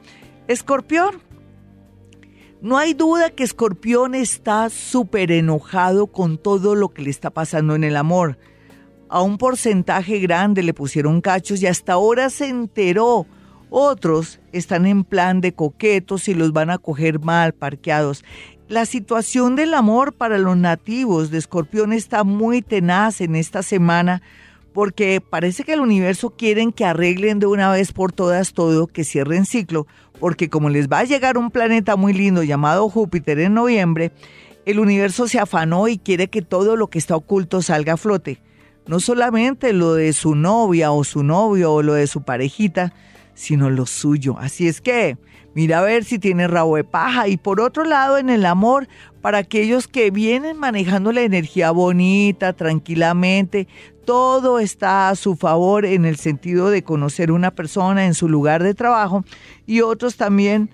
Escorpión. 0.47 1.21
No 2.59 2.77
hay 2.77 2.95
duda 2.95 3.29
que 3.29 3.43
Escorpión 3.43 4.15
está 4.15 4.69
súper 4.69 5.31
enojado 5.31 6.07
con 6.07 6.39
todo 6.39 6.73
lo 6.73 6.89
que 6.89 7.03
le 7.03 7.11
está 7.11 7.29
pasando 7.29 7.75
en 7.75 7.83
el 7.83 7.95
amor 7.95 8.37
a 9.09 9.21
un 9.21 9.37
porcentaje 9.37 10.19
grande 10.19 10.63
le 10.63 10.73
pusieron 10.73 11.21
cachos 11.21 11.61
y 11.61 11.67
hasta 11.67 11.93
ahora 11.93 12.29
se 12.29 12.47
enteró. 12.47 13.25
Otros 13.69 14.39
están 14.51 14.85
en 14.85 15.03
plan 15.03 15.41
de 15.41 15.53
coquetos 15.53 16.27
y 16.27 16.33
los 16.33 16.53
van 16.53 16.69
a 16.69 16.77
coger 16.77 17.19
mal 17.19 17.53
parqueados. 17.53 18.23
La 18.69 18.85
situación 18.85 19.55
del 19.55 19.73
amor 19.73 20.13
para 20.13 20.37
los 20.37 20.57
nativos 20.57 21.31
de 21.31 21.37
Escorpión 21.37 21.93
está 21.93 22.23
muy 22.23 22.61
tenaz 22.61 23.21
en 23.21 23.35
esta 23.35 23.63
semana 23.63 24.21
porque 24.73 25.21
parece 25.21 25.63
que 25.63 25.73
el 25.73 25.79
universo 25.79 26.31
quieren 26.31 26.71
que 26.71 26.85
arreglen 26.85 27.39
de 27.39 27.47
una 27.47 27.71
vez 27.71 27.91
por 27.91 28.11
todas 28.11 28.53
todo, 28.53 28.87
que 28.87 29.03
cierren 29.03 29.45
ciclo, 29.45 29.87
porque 30.19 30.49
como 30.49 30.69
les 30.69 30.87
va 30.87 30.99
a 30.99 31.03
llegar 31.03 31.37
un 31.37 31.49
planeta 31.49 31.95
muy 31.95 32.13
lindo 32.13 32.43
llamado 32.43 32.87
Júpiter 32.89 33.39
en 33.39 33.55
noviembre, 33.55 34.11
el 34.65 34.79
universo 34.79 35.27
se 35.27 35.39
afanó 35.39 35.87
y 35.87 35.97
quiere 35.97 36.27
que 36.27 36.41
todo 36.41 36.75
lo 36.75 36.87
que 36.87 36.99
está 36.99 37.15
oculto 37.15 37.61
salga 37.61 37.93
a 37.93 37.97
flote 37.97 38.39
no 38.87 38.99
solamente 38.99 39.73
lo 39.73 39.93
de 39.93 40.13
su 40.13 40.35
novia 40.35 40.91
o 40.91 41.03
su 41.03 41.23
novio 41.23 41.73
o 41.73 41.81
lo 41.81 41.93
de 41.93 42.07
su 42.07 42.23
parejita, 42.23 42.93
sino 43.33 43.69
lo 43.69 43.85
suyo. 43.85 44.37
Así 44.39 44.67
es 44.67 44.81
que 44.81 45.17
mira 45.53 45.79
a 45.79 45.83
ver 45.83 46.03
si 46.03 46.19
tiene 46.19 46.47
rabo 46.47 46.75
de 46.75 46.83
paja. 46.83 47.27
Y 47.27 47.37
por 47.37 47.61
otro 47.61 47.83
lado, 47.83 48.17
en 48.17 48.29
el 48.29 48.45
amor, 48.45 48.87
para 49.21 49.39
aquellos 49.39 49.87
que 49.87 50.11
vienen 50.11 50.57
manejando 50.57 51.11
la 51.11 51.21
energía 51.21 51.71
bonita, 51.71 52.53
tranquilamente, 52.53 53.67
todo 54.05 54.59
está 54.59 55.09
a 55.09 55.15
su 55.15 55.35
favor 55.35 55.85
en 55.85 56.05
el 56.05 56.15
sentido 56.15 56.69
de 56.69 56.83
conocer 56.83 57.31
una 57.31 57.51
persona 57.51 58.05
en 58.05 58.13
su 58.13 58.29
lugar 58.29 58.63
de 58.63 58.73
trabajo 58.73 59.25
y 59.65 59.81
otros 59.81 60.15
también 60.15 60.69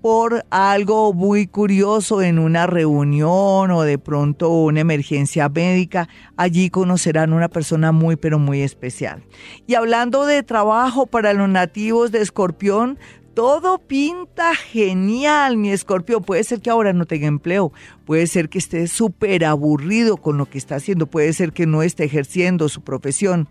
por 0.00 0.44
algo 0.50 1.12
muy 1.12 1.48
curioso 1.48 2.22
en 2.22 2.38
una 2.38 2.66
reunión 2.68 3.70
o 3.72 3.82
de 3.82 3.98
pronto 3.98 4.48
una 4.48 4.80
emergencia 4.80 5.48
médica, 5.48 6.08
allí 6.36 6.70
conocerán 6.70 7.32
una 7.32 7.48
persona 7.48 7.90
muy 7.90 8.14
pero 8.16 8.38
muy 8.38 8.62
especial. 8.62 9.24
Y 9.66 9.74
hablando 9.74 10.24
de 10.24 10.44
trabajo 10.44 11.06
para 11.06 11.32
los 11.32 11.48
nativos 11.48 12.12
de 12.12 12.20
Escorpión, 12.20 12.98
todo 13.34 13.78
pinta 13.78 14.54
genial, 14.54 15.58
mi 15.58 15.70
escorpio. 15.70 16.22
Puede 16.22 16.42
ser 16.44 16.62
que 16.62 16.70
ahora 16.70 16.94
no 16.94 17.04
tenga 17.04 17.26
empleo, 17.26 17.70
puede 18.06 18.26
ser 18.28 18.48
que 18.48 18.58
esté 18.58 18.86
súper 18.86 19.44
aburrido 19.44 20.16
con 20.16 20.38
lo 20.38 20.46
que 20.46 20.58
está 20.58 20.76
haciendo, 20.76 21.06
puede 21.06 21.32
ser 21.34 21.52
que 21.52 21.66
no 21.66 21.82
esté 21.82 22.04
ejerciendo 22.04 22.68
su 22.68 22.82
profesión. 22.82 23.48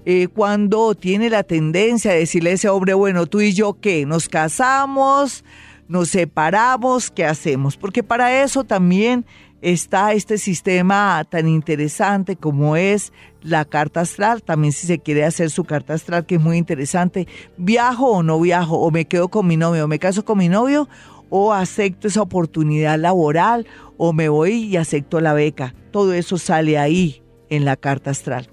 eh, 0.06 0.30
cuando 0.34 0.96
tiene 0.96 1.30
la 1.30 1.44
tendencia 1.44 2.14
de 2.14 2.20
decirle 2.20 2.52
a 2.52 2.54
ese 2.54 2.70
hombre, 2.70 2.94
bueno, 2.94 3.26
tú 3.26 3.42
y 3.42 3.52
yo, 3.52 3.78
¿qué? 3.82 4.06
¿Nos 4.06 4.30
casamos? 4.30 5.44
¿Nos 5.90 6.08
separamos? 6.08 7.12
¿Qué 7.12 7.26
hacemos? 7.26 7.76
Porque 7.76 8.02
para 8.02 8.42
eso 8.44 8.64
también 8.64 9.26
está 9.62 10.14
este 10.14 10.38
sistema 10.38 11.26
tan 11.30 11.48
interesante 11.48 12.36
como 12.36 12.76
es 12.76 13.12
la 13.42 13.66
carta 13.66 14.02
astral. 14.02 14.44
También 14.44 14.74
si 14.74 14.88
se 14.88 15.00
quiere 15.00 15.26
hacer 15.26 15.50
su 15.50 15.64
carta 15.64 15.94
astral, 15.94 16.26
que 16.26 16.36
es 16.36 16.42
muy 16.42 16.58
interesante, 16.58 17.28
viajo 17.58 18.12
o 18.12 18.24
no 18.24 18.40
viajo, 18.40 18.78
o 18.80 18.92
me 18.92 19.06
quedo 19.06 19.30
con 19.30 19.48
mi 19.48 19.58
novio, 19.58 19.86
o 19.86 19.88
me 19.88 20.00
caso 20.00 20.26
con 20.26 20.38
mi 20.38 20.50
novio, 20.50 20.88
o 21.30 21.54
acepto 21.54 22.08
esa 22.08 22.22
oportunidad 22.22 23.00
laboral, 23.00 23.66
o 23.98 24.14
me 24.14 24.30
voy 24.30 24.66
y 24.66 24.78
acepto 24.78 25.20
la 25.20 25.34
beca. 25.34 25.74
Todo 25.92 26.14
eso 26.14 26.38
sale 26.38 26.78
ahí 26.78 27.22
en 27.50 27.66
la 27.66 27.76
carta 27.76 28.12
astral. 28.12 28.50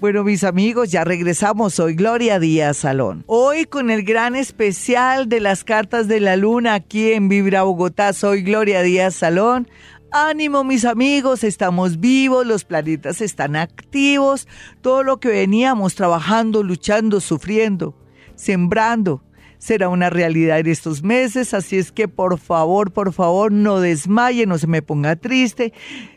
Bueno, 0.00 0.24
mis 0.24 0.42
amigos, 0.42 0.90
ya 0.90 1.04
regresamos. 1.04 1.74
Soy 1.74 1.94
Gloria 1.94 2.40
Díaz 2.40 2.78
Salón. 2.78 3.22
Hoy 3.28 3.66
con 3.66 3.88
el 3.88 4.02
gran 4.02 4.34
especial 4.34 5.28
de 5.28 5.38
las 5.38 5.62
cartas 5.62 6.08
de 6.08 6.18
la 6.18 6.34
luna 6.34 6.74
aquí 6.74 7.12
en 7.12 7.28
Vibra 7.28 7.62
Bogotá. 7.62 8.12
Soy 8.12 8.42
Gloria 8.42 8.82
Díaz 8.82 9.14
Salón. 9.14 9.68
Ánimo, 10.14 10.62
mis 10.62 10.84
amigos, 10.84 11.42
estamos 11.42 11.98
vivos, 11.98 12.46
los 12.46 12.64
planetas 12.64 13.22
están 13.22 13.56
activos. 13.56 14.46
Todo 14.82 15.02
lo 15.02 15.18
que 15.18 15.28
veníamos 15.28 15.94
trabajando, 15.94 16.62
luchando, 16.62 17.18
sufriendo, 17.18 17.94
sembrando, 18.34 19.22
será 19.56 19.88
una 19.88 20.10
realidad 20.10 20.58
en 20.58 20.66
estos 20.66 21.02
meses, 21.02 21.54
así 21.54 21.78
es 21.78 21.92
que 21.92 22.08
por 22.08 22.38
favor, 22.38 22.92
por 22.92 23.14
favor, 23.14 23.52
no 23.52 23.80
desmaye, 23.80 24.44
no 24.44 24.58
se 24.58 24.66
me 24.66 24.82
ponga 24.82 25.16
triste, 25.16 25.72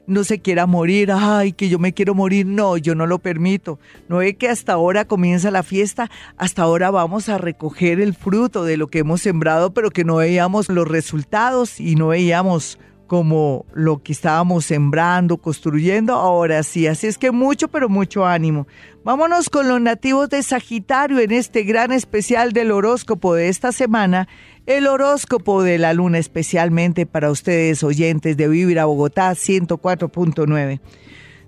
no 0.08 0.25
se 0.25 0.41
quiera 0.41 0.65
morir, 0.65 1.10
ay, 1.13 1.53
que 1.53 1.69
yo 1.69 1.79
me 1.79 1.93
quiero 1.93 2.13
morir, 2.15 2.45
no, 2.45 2.75
yo 2.75 2.95
no 2.95 3.08
lo 3.08 3.19
permito. 3.19 3.79
No 4.10 4.21
es 4.21 4.36
que 4.36 4.49
hasta 4.49 4.73
ahora 4.73 5.05
comienza 5.05 5.51
la 5.51 5.63
fiesta, 5.63 6.12
hasta 6.36 6.63
ahora 6.63 6.91
vamos 6.91 7.29
a 7.29 7.38
recoger 7.38 8.01
el 8.01 8.13
fruto 8.13 8.65
de 8.65 8.75
lo 8.75 8.88
que 8.88 8.99
hemos 8.99 9.21
sembrado, 9.21 9.73
pero 9.73 9.89
que 9.89 10.03
no 10.03 10.17
veíamos 10.17 10.67
los 10.67 10.86
resultados 10.86 11.79
y 11.79 11.95
no 11.95 12.10
veíamos 12.10 12.77
como 13.08 13.65
lo 13.74 14.02
que 14.02 14.12
estábamos 14.12 14.65
sembrando, 14.65 15.38
construyendo, 15.38 16.13
ahora 16.13 16.63
sí. 16.63 16.88
Así 16.88 17.08
es 17.08 17.18
que 17.18 17.32
mucho, 17.32 17.68
pero 17.68 17.89
mucho 17.89 18.26
ánimo. 18.26 18.68
Vámonos 19.04 19.50
con 19.50 19.68
los 19.68 19.80
nativos 19.80 20.30
de 20.30 20.41
Sagitario 20.41 21.20
en 21.20 21.32
este 21.32 21.63
gran 21.63 21.91
especial 21.91 22.52
del 22.54 22.72
horóscopo 22.72 23.36
de 23.36 23.50
esta 23.50 23.72
semana, 23.72 24.28
el 24.65 24.88
horóscopo 24.88 25.62
de 25.62 25.78
la 25.78 25.94
luna 25.94 26.18
especialmente 26.18 27.06
para 27.06 27.30
ustedes 27.30 27.84
oyentes 27.84 28.36
de 28.36 28.48
Vivir 28.48 28.80
a 28.80 28.86
Bogotá 28.86 29.32
104.9. 29.32 30.80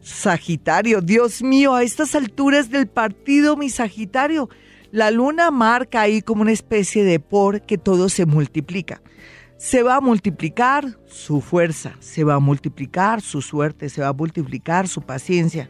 Sagitario, 0.01 1.01
Dios 1.01 1.41
mío, 1.41 1.73
a 1.73 1.83
estas 1.83 2.13
alturas 2.13 2.69
del 2.69 2.87
partido, 2.87 3.57
mi 3.57 3.69
Sagitario, 3.69 4.49
la 4.91 5.11
luna 5.11 5.51
marca 5.51 6.01
ahí 6.01 6.21
como 6.21 6.43
una 6.43 6.51
especie 6.51 7.03
de 7.03 7.19
por 7.19 7.61
que 7.61 7.77
todo 7.77 8.07
se 8.07 8.25
multiplica 8.25 9.01
se 9.57 9.81
va 9.83 9.95
a 9.95 10.01
multiplicar 10.01 10.97
su 11.05 11.41
fuerza, 11.41 11.95
se 11.99 12.23
va 12.23 12.35
a 12.35 12.39
multiplicar 12.39 13.21
su 13.21 13.41
suerte, 13.41 13.89
se 13.89 14.01
va 14.01 14.09
a 14.09 14.13
multiplicar 14.13 14.87
su 14.87 15.01
paciencia, 15.01 15.69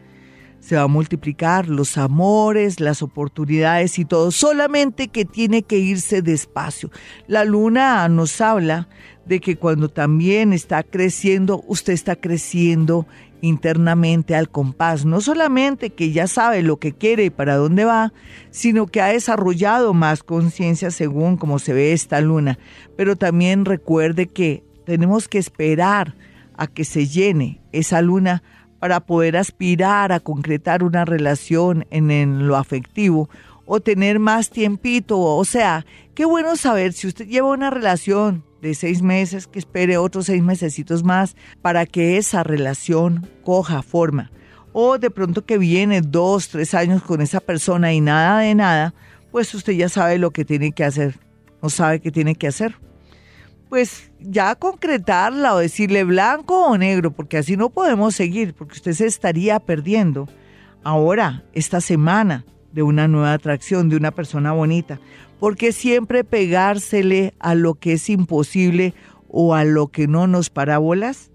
se 0.60 0.76
va 0.76 0.82
a 0.82 0.88
multiplicar 0.88 1.68
los 1.68 1.96
amores, 1.96 2.80
las 2.80 3.02
oportunidades 3.02 3.98
y 3.98 4.04
todo, 4.04 4.30
solamente 4.30 5.08
que 5.08 5.24
tiene 5.24 5.62
que 5.62 5.78
irse 5.78 6.20
despacio. 6.20 6.90
La 7.26 7.44
luna 7.44 8.08
nos 8.08 8.40
habla 8.40 8.88
de 9.28 9.40
que 9.40 9.56
cuando 9.56 9.88
también 9.88 10.52
está 10.52 10.82
creciendo, 10.82 11.62
usted 11.66 11.92
está 11.92 12.16
creciendo 12.16 13.06
internamente 13.40 14.34
al 14.34 14.48
compás, 14.48 15.04
no 15.04 15.20
solamente 15.20 15.90
que 15.90 16.10
ya 16.10 16.26
sabe 16.26 16.62
lo 16.62 16.78
que 16.78 16.92
quiere 16.92 17.26
y 17.26 17.30
para 17.30 17.56
dónde 17.56 17.84
va, 17.84 18.12
sino 18.50 18.86
que 18.86 19.00
ha 19.00 19.08
desarrollado 19.08 19.94
más 19.94 20.22
conciencia 20.22 20.90
según 20.90 21.36
como 21.36 21.58
se 21.58 21.72
ve 21.72 21.92
esta 21.92 22.20
luna. 22.20 22.58
Pero 22.96 23.16
también 23.16 23.64
recuerde 23.64 24.26
que 24.26 24.64
tenemos 24.86 25.28
que 25.28 25.38
esperar 25.38 26.14
a 26.56 26.66
que 26.66 26.84
se 26.84 27.06
llene 27.06 27.60
esa 27.70 28.02
luna 28.02 28.42
para 28.80 29.00
poder 29.00 29.36
aspirar 29.36 30.10
a 30.10 30.20
concretar 30.20 30.82
una 30.82 31.04
relación 31.04 31.86
en, 31.90 32.10
en 32.10 32.48
lo 32.48 32.56
afectivo 32.56 33.28
o 33.66 33.80
tener 33.80 34.18
más 34.18 34.50
tiempito. 34.50 35.20
O 35.20 35.44
sea, 35.44 35.84
qué 36.14 36.24
bueno 36.24 36.56
saber 36.56 36.92
si 36.92 37.06
usted 37.06 37.26
lleva 37.26 37.50
una 37.50 37.70
relación 37.70 38.47
de 38.60 38.74
seis 38.74 39.02
meses, 39.02 39.46
que 39.46 39.58
espere 39.58 39.96
otros 39.98 40.26
seis 40.26 40.42
mesecitos 40.42 41.04
más 41.04 41.36
para 41.62 41.86
que 41.86 42.16
esa 42.16 42.42
relación 42.42 43.28
coja 43.44 43.82
forma. 43.82 44.30
O 44.72 44.98
de 44.98 45.10
pronto 45.10 45.44
que 45.44 45.58
viene 45.58 46.00
dos, 46.00 46.48
tres 46.48 46.74
años 46.74 47.02
con 47.02 47.20
esa 47.20 47.40
persona 47.40 47.92
y 47.92 48.00
nada 48.00 48.40
de 48.40 48.54
nada, 48.54 48.94
pues 49.30 49.52
usted 49.54 49.72
ya 49.72 49.88
sabe 49.88 50.18
lo 50.18 50.30
que 50.30 50.44
tiene 50.44 50.72
que 50.72 50.84
hacer, 50.84 51.18
no 51.62 51.70
sabe 51.70 52.00
qué 52.00 52.10
tiene 52.10 52.34
que 52.34 52.48
hacer. 52.48 52.76
Pues 53.68 54.10
ya 54.18 54.54
concretarla 54.54 55.54
o 55.54 55.58
decirle 55.58 56.04
blanco 56.04 56.68
o 56.68 56.78
negro, 56.78 57.10
porque 57.10 57.38
así 57.38 57.56
no 57.56 57.70
podemos 57.70 58.14
seguir, 58.14 58.54
porque 58.54 58.74
usted 58.74 58.92
se 58.92 59.06
estaría 59.06 59.60
perdiendo 59.60 60.26
ahora, 60.82 61.44
esta 61.52 61.80
semana, 61.80 62.46
de 62.72 62.82
una 62.82 63.08
nueva 63.08 63.32
atracción, 63.32 63.88
de 63.88 63.96
una 63.96 64.10
persona 64.10 64.52
bonita. 64.52 65.00
Porque 65.38 65.72
siempre 65.72 66.24
pegársele 66.24 67.34
a 67.38 67.54
lo 67.54 67.74
que 67.74 67.94
es 67.94 68.08
imposible 68.10 68.94
o 69.28 69.54
a 69.54 69.64
lo 69.64 69.88
que 69.88 70.06
no 70.06 70.26
nos 70.26 70.50
parábolas? 70.50 71.30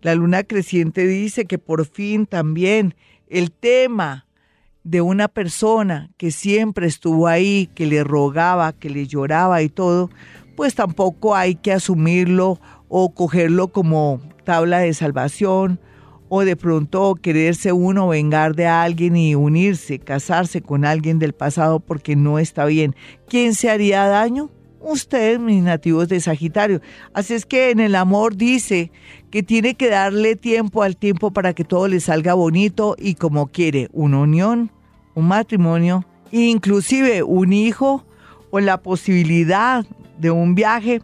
La 0.00 0.14
luna 0.14 0.44
creciente 0.44 1.06
dice 1.06 1.46
que 1.46 1.58
por 1.58 1.84
fin 1.86 2.26
también 2.26 2.94
el 3.28 3.50
tema 3.50 4.26
de 4.84 5.00
una 5.00 5.28
persona 5.28 6.10
que 6.16 6.30
siempre 6.30 6.86
estuvo 6.86 7.26
ahí, 7.26 7.68
que 7.74 7.86
le 7.86 8.04
rogaba, 8.04 8.72
que 8.72 8.90
le 8.90 9.06
lloraba 9.06 9.60
y 9.62 9.68
todo, 9.68 10.08
pues 10.56 10.74
tampoco 10.74 11.34
hay 11.34 11.56
que 11.56 11.72
asumirlo 11.72 12.60
o 12.88 13.12
cogerlo 13.12 13.68
como 13.68 14.20
tabla 14.44 14.78
de 14.78 14.94
salvación 14.94 15.80
o 16.28 16.44
de 16.44 16.56
pronto 16.56 17.14
quererse 17.14 17.72
uno 17.72 18.08
vengar 18.08 18.54
de 18.54 18.66
alguien 18.66 19.16
y 19.16 19.34
unirse, 19.34 19.98
casarse 19.98 20.60
con 20.60 20.84
alguien 20.84 21.18
del 21.18 21.32
pasado 21.32 21.80
porque 21.80 22.16
no 22.16 22.38
está 22.38 22.64
bien. 22.64 22.94
¿Quién 23.28 23.54
se 23.54 23.70
haría 23.70 24.06
daño? 24.06 24.50
ustedes, 24.80 25.38
mis 25.38 25.62
nativos 25.62 26.08
de 26.08 26.20
Sagitario. 26.20 26.80
Así 27.12 27.34
es 27.34 27.46
que 27.46 27.70
en 27.70 27.80
el 27.80 27.94
amor 27.94 28.36
dice 28.36 28.90
que 29.30 29.42
tiene 29.42 29.74
que 29.74 29.90
darle 29.90 30.36
tiempo 30.36 30.82
al 30.82 30.96
tiempo 30.96 31.30
para 31.30 31.52
que 31.52 31.64
todo 31.64 31.88
le 31.88 32.00
salga 32.00 32.34
bonito 32.34 32.96
y 32.98 33.14
como 33.14 33.48
quiere, 33.48 33.88
una 33.92 34.20
unión, 34.20 34.70
un 35.14 35.28
matrimonio, 35.28 36.04
inclusive 36.30 37.22
un 37.22 37.52
hijo 37.52 38.04
o 38.50 38.60
la 38.60 38.78
posibilidad 38.78 39.84
de 40.18 40.30
un 40.30 40.54
viaje 40.54 41.02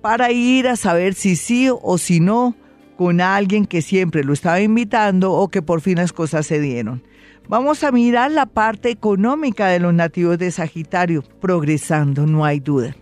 para 0.00 0.32
ir 0.32 0.66
a 0.66 0.76
saber 0.76 1.14
si 1.14 1.36
sí 1.36 1.68
o 1.70 1.98
si 1.98 2.20
no 2.20 2.54
con 3.00 3.22
alguien 3.22 3.64
que 3.64 3.80
siempre 3.80 4.24
lo 4.24 4.34
estaba 4.34 4.60
invitando 4.60 5.32
o 5.32 5.48
que 5.48 5.62
por 5.62 5.80
fin 5.80 5.96
las 5.96 6.12
cosas 6.12 6.46
se 6.46 6.60
dieron. 6.60 7.02
Vamos 7.48 7.82
a 7.82 7.92
mirar 7.92 8.30
la 8.30 8.44
parte 8.44 8.90
económica 8.90 9.68
de 9.68 9.80
los 9.80 9.94
nativos 9.94 10.36
de 10.36 10.50
Sagitario, 10.50 11.24
progresando, 11.40 12.26
no 12.26 12.44
hay 12.44 12.60
duda. 12.60 12.94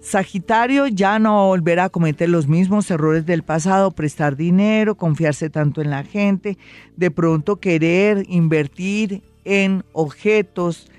Sagitario 0.00 0.86
ya 0.86 1.18
no 1.18 1.48
volverá 1.48 1.84
a 1.84 1.88
cometer 1.90 2.30
los 2.30 2.48
mismos 2.48 2.90
errores 2.90 3.26
del 3.26 3.42
pasado, 3.42 3.90
prestar 3.90 4.36
dinero, 4.36 4.94
confiarse 4.94 5.50
tanto 5.50 5.82
en 5.82 5.90
la 5.90 6.02
gente, 6.02 6.56
de 6.96 7.10
pronto 7.10 7.56
querer 7.56 8.24
invertir 8.26 9.22
en 9.44 9.84
objetos, 9.92 10.90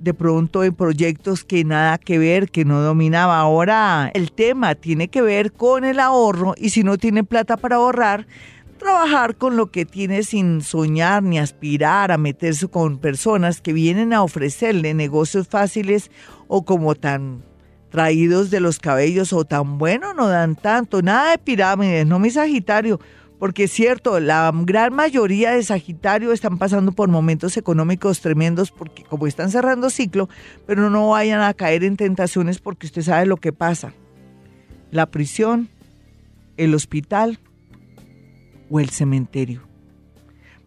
de 0.00 0.14
pronto 0.14 0.64
en 0.64 0.74
proyectos 0.74 1.44
que 1.44 1.64
nada 1.64 1.98
que 1.98 2.18
ver, 2.18 2.50
que 2.50 2.64
no 2.64 2.80
dominaba. 2.80 3.38
Ahora 3.38 4.10
el 4.14 4.32
tema 4.32 4.74
tiene 4.74 5.08
que 5.08 5.22
ver 5.22 5.52
con 5.52 5.84
el 5.84 6.00
ahorro 6.00 6.54
y 6.56 6.70
si 6.70 6.82
no 6.82 6.96
tiene 6.98 7.22
plata 7.22 7.56
para 7.56 7.76
ahorrar, 7.76 8.26
trabajar 8.78 9.36
con 9.36 9.56
lo 9.56 9.70
que 9.70 9.84
tiene 9.84 10.22
sin 10.22 10.62
soñar 10.62 11.22
ni 11.22 11.38
aspirar 11.38 12.10
a 12.10 12.18
meterse 12.18 12.66
con 12.68 12.98
personas 12.98 13.60
que 13.60 13.74
vienen 13.74 14.12
a 14.14 14.22
ofrecerle 14.22 14.94
negocios 14.94 15.48
fáciles 15.48 16.10
o 16.48 16.64
como 16.64 16.94
tan 16.94 17.42
traídos 17.90 18.50
de 18.50 18.60
los 18.60 18.78
cabellos 18.78 19.32
o 19.32 19.44
tan 19.44 19.76
bueno 19.76 20.14
no 20.14 20.28
dan 20.28 20.56
tanto. 20.56 21.02
Nada 21.02 21.32
de 21.32 21.38
pirámides, 21.38 22.06
no 22.06 22.18
mi 22.18 22.30
Sagitario 22.30 23.00
porque 23.40 23.64
es 23.64 23.72
cierto, 23.72 24.20
la 24.20 24.52
gran 24.54 24.94
mayoría 24.94 25.52
de 25.52 25.62
Sagitario 25.62 26.30
están 26.30 26.58
pasando 26.58 26.92
por 26.92 27.08
momentos 27.08 27.56
económicos 27.56 28.20
tremendos 28.20 28.70
porque 28.70 29.02
como 29.02 29.26
están 29.26 29.50
cerrando 29.50 29.88
ciclo, 29.88 30.28
pero 30.66 30.90
no 30.90 31.08
vayan 31.08 31.40
a 31.40 31.54
caer 31.54 31.82
en 31.82 31.96
tentaciones 31.96 32.58
porque 32.58 32.86
usted 32.86 33.00
sabe 33.00 33.24
lo 33.24 33.38
que 33.38 33.54
pasa. 33.54 33.94
La 34.90 35.06
prisión, 35.06 35.70
el 36.58 36.74
hospital 36.74 37.38
o 38.68 38.78
el 38.78 38.90
cementerio. 38.90 39.62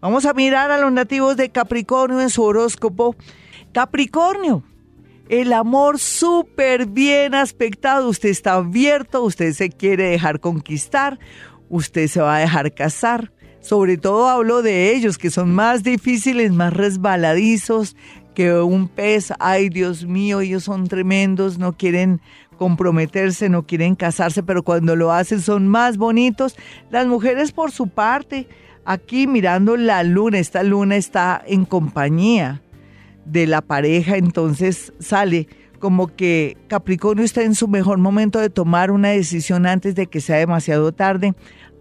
Vamos 0.01 0.25
a 0.25 0.33
mirar 0.33 0.71
a 0.71 0.79
los 0.79 0.91
nativos 0.91 1.37
de 1.37 1.51
Capricornio 1.51 2.21
en 2.21 2.31
su 2.31 2.41
horóscopo. 2.41 3.15
Capricornio, 3.71 4.63
el 5.29 5.53
amor 5.53 5.99
súper 5.99 6.87
bien 6.87 7.35
aspectado, 7.35 8.09
usted 8.09 8.29
está 8.29 8.55
abierto, 8.55 9.21
usted 9.21 9.53
se 9.53 9.69
quiere 9.69 10.05
dejar 10.05 10.39
conquistar, 10.39 11.19
usted 11.73 12.07
se 12.07 12.21
va 12.21 12.37
a 12.37 12.39
dejar 12.39 12.71
casar. 12.73 13.31
Sobre 13.59 13.97
todo 13.97 14.29
hablo 14.29 14.61
de 14.61 14.93
ellos, 14.93 15.17
que 15.17 15.31
son 15.31 15.53
más 15.53 15.83
difíciles, 15.83 16.51
más 16.51 16.71
resbaladizos 16.71 17.95
que 18.35 18.53
un 18.53 18.87
pez. 18.87 19.33
Ay, 19.39 19.69
Dios 19.69 20.05
mío, 20.05 20.41
ellos 20.41 20.65
son 20.65 20.87
tremendos, 20.87 21.57
no 21.57 21.73
quieren 21.73 22.21
comprometerse, 22.57 23.49
no 23.49 23.65
quieren 23.65 23.95
casarse, 23.95 24.43
pero 24.43 24.63
cuando 24.63 24.95
lo 24.95 25.11
hacen 25.11 25.41
son 25.41 25.67
más 25.67 25.97
bonitos. 25.97 26.55
Las 26.91 27.07
mujeres 27.07 27.51
por 27.51 27.71
su 27.71 27.87
parte, 27.87 28.47
aquí 28.85 29.25
mirando 29.25 29.75
la 29.75 30.03
luna, 30.03 30.37
esta 30.37 30.61
luna 30.61 30.95
está 30.95 31.41
en 31.47 31.65
compañía 31.65 32.61
de 33.25 33.47
la 33.47 33.61
pareja, 33.61 34.17
entonces 34.17 34.93
sale 34.99 35.47
como 35.83 36.07
que 36.07 36.55
Capricornio 36.67 37.25
está 37.25 37.43
en 37.43 37.55
su 37.55 37.67
mejor 37.67 37.97
momento 37.97 38.39
de 38.39 38.49
tomar 38.49 38.89
una 38.89 39.09
decisión 39.09 39.65
antes 39.65 39.95
de 39.95 40.07
que 40.07 40.21
sea 40.21 40.37
demasiado 40.37 40.93
tarde 40.93 41.33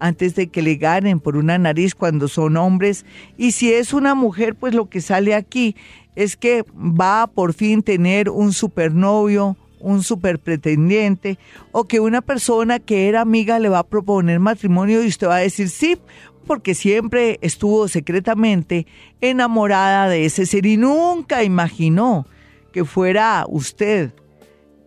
antes 0.03 0.35
de 0.35 0.47
que 0.47 0.61
le 0.61 0.75
ganen 0.75 1.21
por 1.21 1.37
una 1.37 1.57
nariz 1.57 1.95
cuando 1.95 2.27
son 2.27 2.57
hombres. 2.57 3.05
Y 3.37 3.53
si 3.53 3.71
es 3.71 3.93
una 3.93 4.15
mujer, 4.15 4.53
pues 4.53 4.73
lo 4.73 4.89
que 4.89 4.99
sale 4.99 5.33
aquí 5.33 5.77
es 6.17 6.35
que 6.35 6.65
va 6.73 7.21
a 7.21 7.27
por 7.27 7.53
fin 7.53 7.81
tener 7.81 8.29
un 8.29 8.51
supernovio, 8.51 9.55
un 9.79 10.03
super 10.03 10.39
pretendiente, 10.39 11.39
o 11.71 11.85
que 11.85 12.01
una 12.01 12.19
persona 12.19 12.79
que 12.79 13.07
era 13.07 13.21
amiga 13.21 13.59
le 13.59 13.69
va 13.69 13.79
a 13.79 13.87
proponer 13.87 14.41
matrimonio 14.41 15.01
y 15.01 15.07
usted 15.07 15.27
va 15.27 15.37
a 15.37 15.39
decir 15.39 15.69
sí, 15.69 15.97
porque 16.45 16.75
siempre 16.75 17.39
estuvo 17.41 17.87
secretamente 17.87 18.85
enamorada 19.21 20.09
de 20.09 20.25
ese 20.25 20.45
ser 20.45 20.65
y 20.65 20.75
nunca 20.75 21.45
imaginó 21.45 22.27
que 22.73 22.83
fuera 22.83 23.45
usted, 23.47 24.11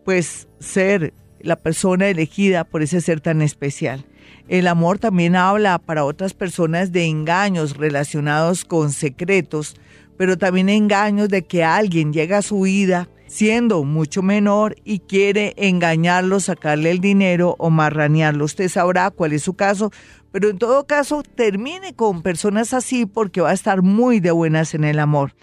pues 0.05 0.47
ser 0.61 1.15
la 1.41 1.57
persona 1.57 2.07
elegida 2.09 2.65
por 2.65 2.83
ese 2.83 3.01
ser 3.01 3.23
tan 3.23 3.41
especial. 3.41 4.05
El 4.49 4.69
amor 4.69 4.99
también 4.99 5.35
habla 5.35 5.79
para 5.79 6.05
otras 6.05 6.33
personas 6.33 6.93
de 6.93 7.05
engaños 7.05 7.77
relacionados 7.77 8.65
con 8.65 8.93
secretos, 8.93 9.75
pero 10.17 10.39
también 10.39 10.69
engaños 10.69 11.29
de 11.29 11.43
que 11.43 11.65
alguien 11.65 12.13
llega 12.13 12.39
a 12.39 12.43
su 12.43 12.61
vida 12.61 13.09
siendo 13.27 13.83
mucho 13.83 14.23
menor 14.23 14.77
y 14.85 15.01
quiere 15.01 15.55
engañarlo, 15.57 16.39
sacarle 16.39 16.93
el 16.93 17.01
dinero 17.01 17.57
o 17.59 17.71
marranearlo. 17.71 18.45
Usted 18.45 18.69
sabrá 18.69 19.11
cuál 19.11 19.33
es 19.33 19.43
su 19.43 19.55
caso, 19.55 19.91
pero 20.31 20.49
en 20.49 20.59
todo 20.59 20.87
caso 20.87 21.23
termine 21.23 21.95
con 21.95 22.23
personas 22.23 22.73
así 22.73 23.05
porque 23.05 23.41
va 23.41 23.51
a 23.51 23.55
estar 23.55 23.83
muy 23.83 24.21
de 24.21 24.31
buenas 24.31 24.75
en 24.75 24.85
el 24.85 25.01
amor. 25.01 25.35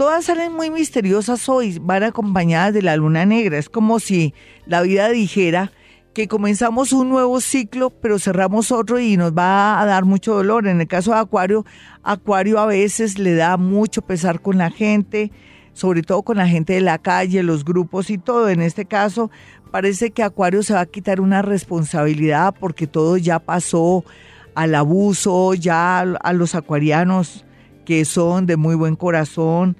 todas 0.01 0.25
salen 0.25 0.53
muy 0.53 0.71
misteriosas 0.71 1.47
hoy, 1.47 1.77
van 1.79 2.01
acompañadas 2.01 2.73
de 2.73 2.81
la 2.81 2.95
luna 2.95 3.23
negra. 3.23 3.59
Es 3.59 3.69
como 3.69 3.99
si 3.99 4.33
la 4.65 4.81
vida 4.81 5.09
dijera 5.09 5.71
que 6.15 6.27
comenzamos 6.27 6.91
un 6.91 7.07
nuevo 7.07 7.39
ciclo, 7.39 7.91
pero 7.91 8.17
cerramos 8.17 8.71
otro 8.71 8.99
y 8.99 9.15
nos 9.15 9.37
va 9.37 9.79
a 9.79 9.85
dar 9.85 10.05
mucho 10.05 10.33
dolor. 10.33 10.67
En 10.67 10.81
el 10.81 10.87
caso 10.87 11.11
de 11.11 11.19
Acuario, 11.19 11.67
Acuario 12.01 12.57
a 12.57 12.65
veces 12.65 13.19
le 13.19 13.35
da 13.35 13.57
mucho 13.57 14.01
pesar 14.01 14.41
con 14.41 14.57
la 14.57 14.71
gente, 14.71 15.31
sobre 15.73 16.01
todo 16.01 16.23
con 16.23 16.37
la 16.37 16.47
gente 16.47 16.73
de 16.73 16.81
la 16.81 16.97
calle, 16.97 17.43
los 17.43 17.63
grupos 17.63 18.09
y 18.09 18.17
todo. 18.17 18.49
En 18.49 18.63
este 18.63 18.85
caso, 18.85 19.29
parece 19.69 20.09
que 20.09 20.23
Acuario 20.23 20.63
se 20.63 20.73
va 20.73 20.79
a 20.79 20.87
quitar 20.87 21.21
una 21.21 21.43
responsabilidad 21.43 22.55
porque 22.59 22.87
todo 22.87 23.17
ya 23.17 23.37
pasó 23.37 24.03
al 24.55 24.73
abuso, 24.73 25.53
ya 25.53 25.99
a 25.99 26.33
los 26.33 26.55
acuarianos 26.55 27.45
que 27.85 28.03
son 28.03 28.47
de 28.47 28.57
muy 28.57 28.73
buen 28.73 28.95
corazón, 28.95 29.77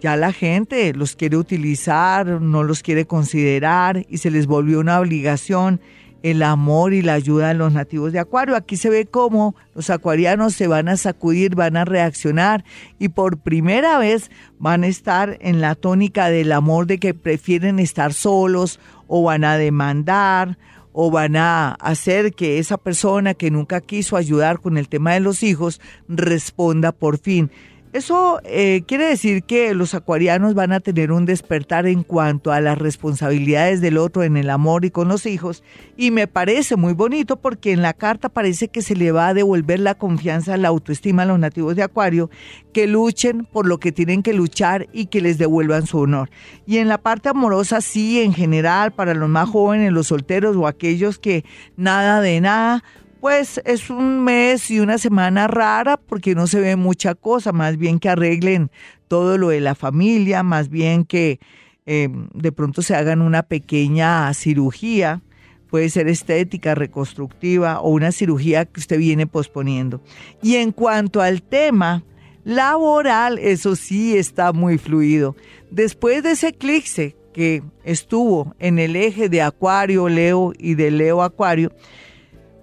ya 0.00 0.16
la 0.16 0.32
gente 0.32 0.92
los 0.94 1.16
quiere 1.16 1.36
utilizar, 1.36 2.40
no 2.40 2.62
los 2.62 2.82
quiere 2.82 3.06
considerar 3.06 4.06
y 4.08 4.18
se 4.18 4.30
les 4.30 4.46
volvió 4.46 4.80
una 4.80 4.98
obligación 4.98 5.80
el 6.22 6.42
amor 6.42 6.92
y 6.92 7.02
la 7.02 7.14
ayuda 7.14 7.48
de 7.48 7.54
los 7.54 7.72
nativos 7.72 8.12
de 8.12 8.18
Acuario. 8.18 8.56
Aquí 8.56 8.76
se 8.76 8.90
ve 8.90 9.06
cómo 9.06 9.54
los 9.74 9.90
acuarianos 9.90 10.54
se 10.54 10.66
van 10.66 10.88
a 10.88 10.96
sacudir, 10.96 11.54
van 11.54 11.76
a 11.76 11.84
reaccionar 11.84 12.64
y 12.98 13.08
por 13.08 13.38
primera 13.38 13.98
vez 13.98 14.30
van 14.58 14.84
a 14.84 14.88
estar 14.88 15.38
en 15.40 15.60
la 15.60 15.74
tónica 15.74 16.28
del 16.28 16.52
amor 16.52 16.86
de 16.86 16.98
que 16.98 17.14
prefieren 17.14 17.78
estar 17.78 18.12
solos 18.12 18.80
o 19.06 19.22
van 19.22 19.44
a 19.44 19.56
demandar 19.56 20.58
o 20.92 21.10
van 21.10 21.36
a 21.36 21.72
hacer 21.72 22.34
que 22.34 22.58
esa 22.58 22.76
persona 22.76 23.34
que 23.34 23.50
nunca 23.50 23.80
quiso 23.80 24.16
ayudar 24.16 24.60
con 24.60 24.76
el 24.76 24.88
tema 24.88 25.12
de 25.12 25.20
los 25.20 25.42
hijos 25.42 25.80
responda 26.08 26.92
por 26.92 27.18
fin. 27.18 27.50
Eso 27.92 28.40
eh, 28.44 28.82
quiere 28.86 29.06
decir 29.06 29.42
que 29.42 29.74
los 29.74 29.94
acuarianos 29.94 30.54
van 30.54 30.70
a 30.72 30.78
tener 30.78 31.10
un 31.10 31.26
despertar 31.26 31.88
en 31.88 32.04
cuanto 32.04 32.52
a 32.52 32.60
las 32.60 32.78
responsabilidades 32.78 33.80
del 33.80 33.98
otro 33.98 34.22
en 34.22 34.36
el 34.36 34.48
amor 34.48 34.84
y 34.84 34.92
con 34.92 35.08
los 35.08 35.26
hijos 35.26 35.64
y 35.96 36.12
me 36.12 36.28
parece 36.28 36.76
muy 36.76 36.92
bonito 36.92 37.36
porque 37.36 37.72
en 37.72 37.82
la 37.82 37.92
carta 37.92 38.28
parece 38.28 38.68
que 38.68 38.80
se 38.80 38.94
le 38.94 39.10
va 39.10 39.28
a 39.28 39.34
devolver 39.34 39.80
la 39.80 39.96
confianza, 39.96 40.56
la 40.56 40.68
autoestima 40.68 41.22
a 41.22 41.26
los 41.26 41.38
nativos 41.40 41.74
de 41.74 41.82
Acuario, 41.82 42.30
que 42.72 42.86
luchen 42.86 43.44
por 43.44 43.66
lo 43.66 43.78
que 43.78 43.90
tienen 43.92 44.22
que 44.22 44.34
luchar 44.34 44.88
y 44.92 45.06
que 45.06 45.20
les 45.20 45.36
devuelvan 45.36 45.86
su 45.86 45.98
honor. 45.98 46.30
Y 46.66 46.78
en 46.78 46.86
la 46.86 46.98
parte 46.98 47.28
amorosa 47.28 47.80
sí, 47.80 48.20
en 48.20 48.32
general, 48.32 48.92
para 48.92 49.14
los 49.14 49.28
más 49.28 49.48
jóvenes, 49.48 49.92
los 49.92 50.06
solteros 50.06 50.56
o 50.56 50.66
aquellos 50.66 51.18
que 51.18 51.44
nada 51.76 52.20
de 52.20 52.40
nada, 52.40 52.84
pues 53.20 53.60
es 53.64 53.90
un 53.90 54.24
mes 54.24 54.70
y 54.70 54.80
una 54.80 54.98
semana 54.98 55.46
rara 55.46 55.98
porque 55.98 56.34
no 56.34 56.46
se 56.46 56.60
ve 56.60 56.76
mucha 56.76 57.14
cosa, 57.14 57.52
más 57.52 57.76
bien 57.76 57.98
que 57.98 58.08
arreglen 58.08 58.70
todo 59.08 59.36
lo 59.36 59.50
de 59.50 59.60
la 59.60 59.74
familia, 59.74 60.42
más 60.42 60.70
bien 60.70 61.04
que 61.04 61.38
em, 61.84 62.28
de 62.32 62.52
pronto 62.52 62.82
se 62.82 62.94
hagan 62.94 63.20
una 63.20 63.42
pequeña 63.42 64.32
cirugía, 64.32 65.20
puede 65.68 65.90
ser 65.90 66.08
estética, 66.08 66.74
reconstructiva 66.74 67.80
o 67.80 67.90
una 67.90 68.10
cirugía 68.10 68.64
que 68.64 68.80
usted 68.80 68.98
viene 68.98 69.26
posponiendo. 69.26 70.00
Y 70.42 70.56
en 70.56 70.72
cuanto 70.72 71.20
al 71.20 71.42
tema 71.42 72.02
laboral, 72.44 73.38
eso 73.38 73.76
sí 73.76 74.16
está 74.16 74.52
muy 74.52 74.78
fluido. 74.78 75.36
Después 75.70 76.22
de 76.22 76.32
ese 76.32 76.48
eclipse 76.48 77.16
que 77.34 77.62
estuvo 77.84 78.54
en 78.58 78.78
el 78.78 78.96
eje 78.96 79.28
de 79.28 79.42
Acuario, 79.42 80.08
Leo 80.08 80.52
y 80.58 80.74
de 80.74 80.90
Leo 80.90 81.22
Acuario, 81.22 81.70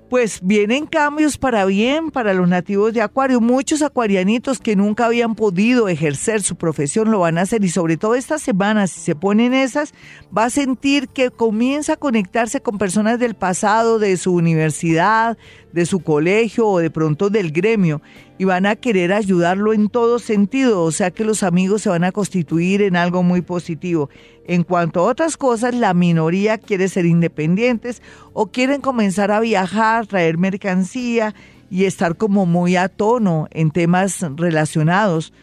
pues 0.09 0.39
vienen 0.41 0.85
cambios 0.85 1.37
para 1.37 1.65
bien 1.65 2.11
para 2.11 2.33
los 2.33 2.47
nativos 2.47 2.93
de 2.93 3.01
Acuario. 3.01 3.41
Muchos 3.41 3.81
acuarianitos 3.81 4.59
que 4.59 4.75
nunca 4.75 5.05
habían 5.05 5.35
podido 5.35 5.87
ejercer 5.89 6.41
su 6.41 6.55
profesión 6.55 7.11
lo 7.11 7.19
van 7.19 7.37
a 7.37 7.41
hacer 7.41 7.63
y 7.63 7.69
sobre 7.69 7.97
todo 7.97 8.15
esta 8.15 8.39
semana, 8.39 8.87
si 8.87 9.01
se 9.01 9.15
ponen 9.15 9.53
esas, 9.53 9.93
va 10.35 10.45
a 10.45 10.49
sentir 10.49 11.09
que 11.09 11.29
comienza 11.29 11.93
a 11.93 11.97
conectarse 11.97 12.61
con 12.61 12.77
personas 12.77 13.19
del 13.19 13.35
pasado, 13.35 13.99
de 13.99 14.15
su 14.17 14.33
universidad, 14.33 15.37
de 15.73 15.85
su 15.85 15.99
colegio 15.99 16.67
o 16.67 16.79
de 16.79 16.89
pronto 16.89 17.29
del 17.29 17.51
gremio 17.51 18.01
y 18.37 18.45
van 18.45 18.65
a 18.65 18.75
querer 18.75 19.13
ayudarlo 19.13 19.73
en 19.73 19.89
todo 19.89 20.19
sentido, 20.19 20.83
o 20.83 20.91
sea 20.91 21.11
que 21.11 21.23
los 21.23 21.43
amigos 21.43 21.81
se 21.81 21.89
van 21.89 22.03
a 22.03 22.11
constituir 22.11 22.81
en 22.81 22.95
algo 22.95 23.23
muy 23.23 23.41
positivo. 23.41 24.09
En 24.47 24.63
cuanto 24.63 25.01
a 25.01 25.03
otras 25.03 25.35
cosas, 25.35 25.75
la 25.75 25.93
minoría 25.93 26.57
quiere 26.57 26.87
ser 26.87 27.05
independientes 27.05 28.01
o 28.31 28.47
quieren 28.47 28.79
comenzar 28.79 29.29
a 29.29 29.41
viajar, 29.41 30.07
traer 30.07 30.37
mercancía 30.37 31.35
y 31.69 31.83
estar 31.83 32.15
como 32.15 32.45
muy 32.45 32.77
a 32.77 32.87
tono 32.87 33.47
en 33.51 33.71
temas 33.71 34.25
relacionados 34.37 35.33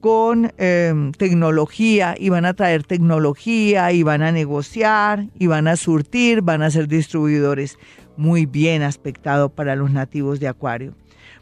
con 0.00 0.52
em, 0.58 1.12
tecnología 1.12 2.16
y 2.18 2.28
van 2.30 2.44
a 2.44 2.54
traer 2.54 2.82
tecnología 2.82 3.92
y 3.92 4.02
van 4.02 4.22
a 4.22 4.32
negociar 4.32 5.26
y 5.38 5.46
van 5.46 5.68
a 5.68 5.76
surtir, 5.76 6.42
van 6.42 6.62
a 6.62 6.70
ser 6.70 6.88
distribuidores. 6.88 7.78
Muy 8.16 8.46
bien 8.46 8.82
aspectado 8.82 9.48
para 9.48 9.76
los 9.76 9.92
nativos 9.92 10.40
de 10.40 10.48
Acuario. 10.48 10.94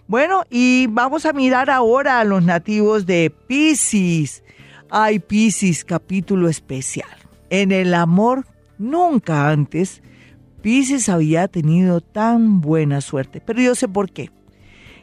Bueno, 0.06 0.44
y 0.50 0.86
vamos 0.90 1.24
a 1.24 1.32
mirar 1.32 1.70
ahora 1.70 2.20
a 2.20 2.24
los 2.24 2.42
nativos 2.42 3.06
de 3.06 3.32
Pisces. 3.48 4.42
Ay, 4.90 5.18
Pisces, 5.18 5.84
capítulo 5.84 6.48
especial. 6.48 7.08
En 7.50 7.72
el 7.72 7.92
amor, 7.92 8.46
nunca 8.78 9.50
antes 9.50 10.00
Pisces 10.62 11.08
había 11.08 11.48
tenido 11.48 12.00
tan 12.00 12.60
buena 12.60 13.00
suerte, 13.00 13.40
pero 13.40 13.60
yo 13.60 13.74
sé 13.74 13.88
por 13.88 14.10
qué. 14.12 14.30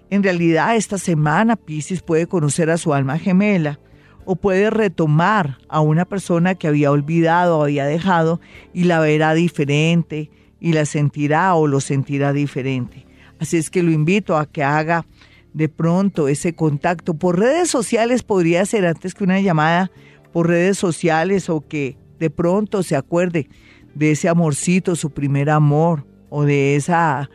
En 0.09 0.23
realidad, 0.23 0.77
esta 0.77 0.97
semana 0.97 1.57
Pisces 1.57 2.01
puede 2.01 2.27
conocer 2.27 2.69
a 2.69 2.77
su 2.77 2.93
alma 2.93 3.19
gemela 3.19 3.79
o 4.23 4.37
puede 4.37 4.69
retomar 4.69 5.57
a 5.67 5.81
una 5.81 6.05
persona 6.05 6.55
que 6.55 6.67
había 6.69 6.89
olvidado 6.89 7.59
o 7.59 7.63
había 7.63 7.85
dejado 7.85 8.39
y 8.73 8.85
la 8.85 9.01
verá 9.01 9.33
diferente 9.33 10.31
y 10.61 10.71
la 10.71 10.85
sentirá 10.85 11.55
o 11.55 11.67
lo 11.67 11.81
sentirá 11.81 12.31
diferente. 12.31 13.05
Así 13.37 13.57
es 13.57 13.69
que 13.69 13.83
lo 13.83 13.91
invito 13.91 14.37
a 14.37 14.45
que 14.45 14.63
haga 14.63 15.05
de 15.53 15.69
pronto 15.69 16.27
ese 16.27 16.53
contacto. 16.53 17.13
Por 17.13 17.39
redes 17.39 17.69
sociales 17.69 18.23
podría 18.23 18.65
ser 18.65 18.85
antes 18.85 19.13
que 19.13 19.23
una 19.23 19.39
llamada 19.39 19.91
por 20.31 20.47
redes 20.47 20.77
sociales 20.77 21.49
o 21.49 21.61
que 21.61 21.97
de 22.19 22.29
pronto 22.29 22.83
se 22.83 22.95
acuerde 22.95 23.49
de 23.93 24.11
ese 24.11 24.29
amorcito, 24.29 24.95
su 24.95 25.11
primer 25.11 25.49
amor 25.49 26.05
o 26.29 26.43
de 26.43 26.75
esa 26.75 27.29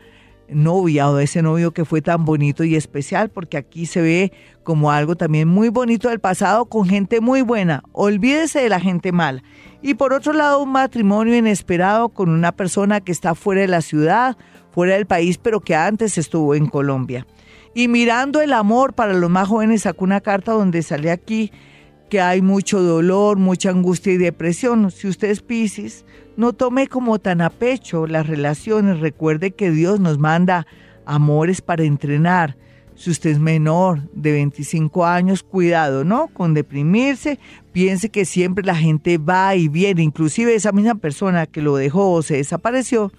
novia 0.49 1.09
o 1.09 1.15
de 1.15 1.25
ese 1.25 1.41
novio 1.41 1.71
que 1.71 1.85
fue 1.85 2.01
tan 2.01 2.25
bonito 2.25 2.63
y 2.63 2.75
especial, 2.75 3.29
porque 3.29 3.57
aquí 3.57 3.85
se 3.85 4.01
ve 4.01 4.33
como 4.63 4.91
algo 4.91 5.15
también 5.15 5.47
muy 5.47 5.69
bonito 5.69 6.09
del 6.09 6.19
pasado 6.19 6.65
con 6.65 6.87
gente 6.87 7.21
muy 7.21 7.41
buena. 7.41 7.83
Olvídese 7.91 8.59
de 8.59 8.69
la 8.69 8.79
gente 8.79 9.11
mala. 9.11 9.43
Y 9.81 9.93
por 9.93 10.11
otro 10.11 10.33
lado, 10.33 10.61
un 10.61 10.71
matrimonio 10.71 11.35
inesperado 11.37 12.09
con 12.09 12.29
una 12.29 12.51
persona 12.51 12.99
que 12.99 13.11
está 13.11 13.35
fuera 13.35 13.61
de 13.61 13.67
la 13.67 13.81
ciudad 13.81 14.37
fuera 14.71 14.95
del 14.95 15.05
país, 15.05 15.37
pero 15.37 15.61
que 15.61 15.75
antes 15.75 16.17
estuvo 16.17 16.55
en 16.55 16.67
Colombia. 16.67 17.25
Y 17.73 17.87
mirando 17.87 18.41
el 18.41 18.53
amor 18.53 18.93
para 18.93 19.13
los 19.13 19.29
más 19.29 19.47
jóvenes, 19.47 19.83
sacó 19.83 20.03
una 20.03 20.21
carta 20.21 20.51
donde 20.51 20.81
sale 20.81 21.11
aquí 21.11 21.51
que 22.09 22.19
hay 22.19 22.41
mucho 22.41 22.81
dolor, 22.81 23.37
mucha 23.37 23.69
angustia 23.69 24.13
y 24.13 24.17
depresión. 24.17 24.89
Si 24.91 25.07
usted 25.07 25.29
es 25.29 25.41
Pisces, 25.41 26.05
no 26.35 26.53
tome 26.53 26.87
como 26.87 27.19
tan 27.19 27.41
a 27.41 27.49
pecho 27.49 28.07
las 28.07 28.27
relaciones. 28.27 28.99
Recuerde 28.99 29.51
que 29.51 29.71
Dios 29.71 29.99
nos 29.99 30.17
manda 30.17 30.65
amores 31.05 31.61
para 31.61 31.83
entrenar. 31.83 32.57
Si 32.95 33.11
usted 33.11 33.29
es 33.29 33.39
menor 33.39 34.01
de 34.13 34.33
25 34.33 35.05
años, 35.05 35.43
cuidado, 35.43 36.03
¿no? 36.03 36.27
Con 36.27 36.53
deprimirse, 36.53 37.39
piense 37.71 38.09
que 38.09 38.25
siempre 38.25 38.65
la 38.65 38.75
gente 38.75 39.17
va 39.17 39.55
y 39.55 39.69
viene. 39.69 40.03
Inclusive 40.03 40.53
esa 40.53 40.73
misma 40.73 40.95
persona 40.95 41.45
que 41.45 41.61
lo 41.61 41.77
dejó 41.77 42.11
o 42.11 42.21
se 42.23 42.37
desapareció, 42.37 43.13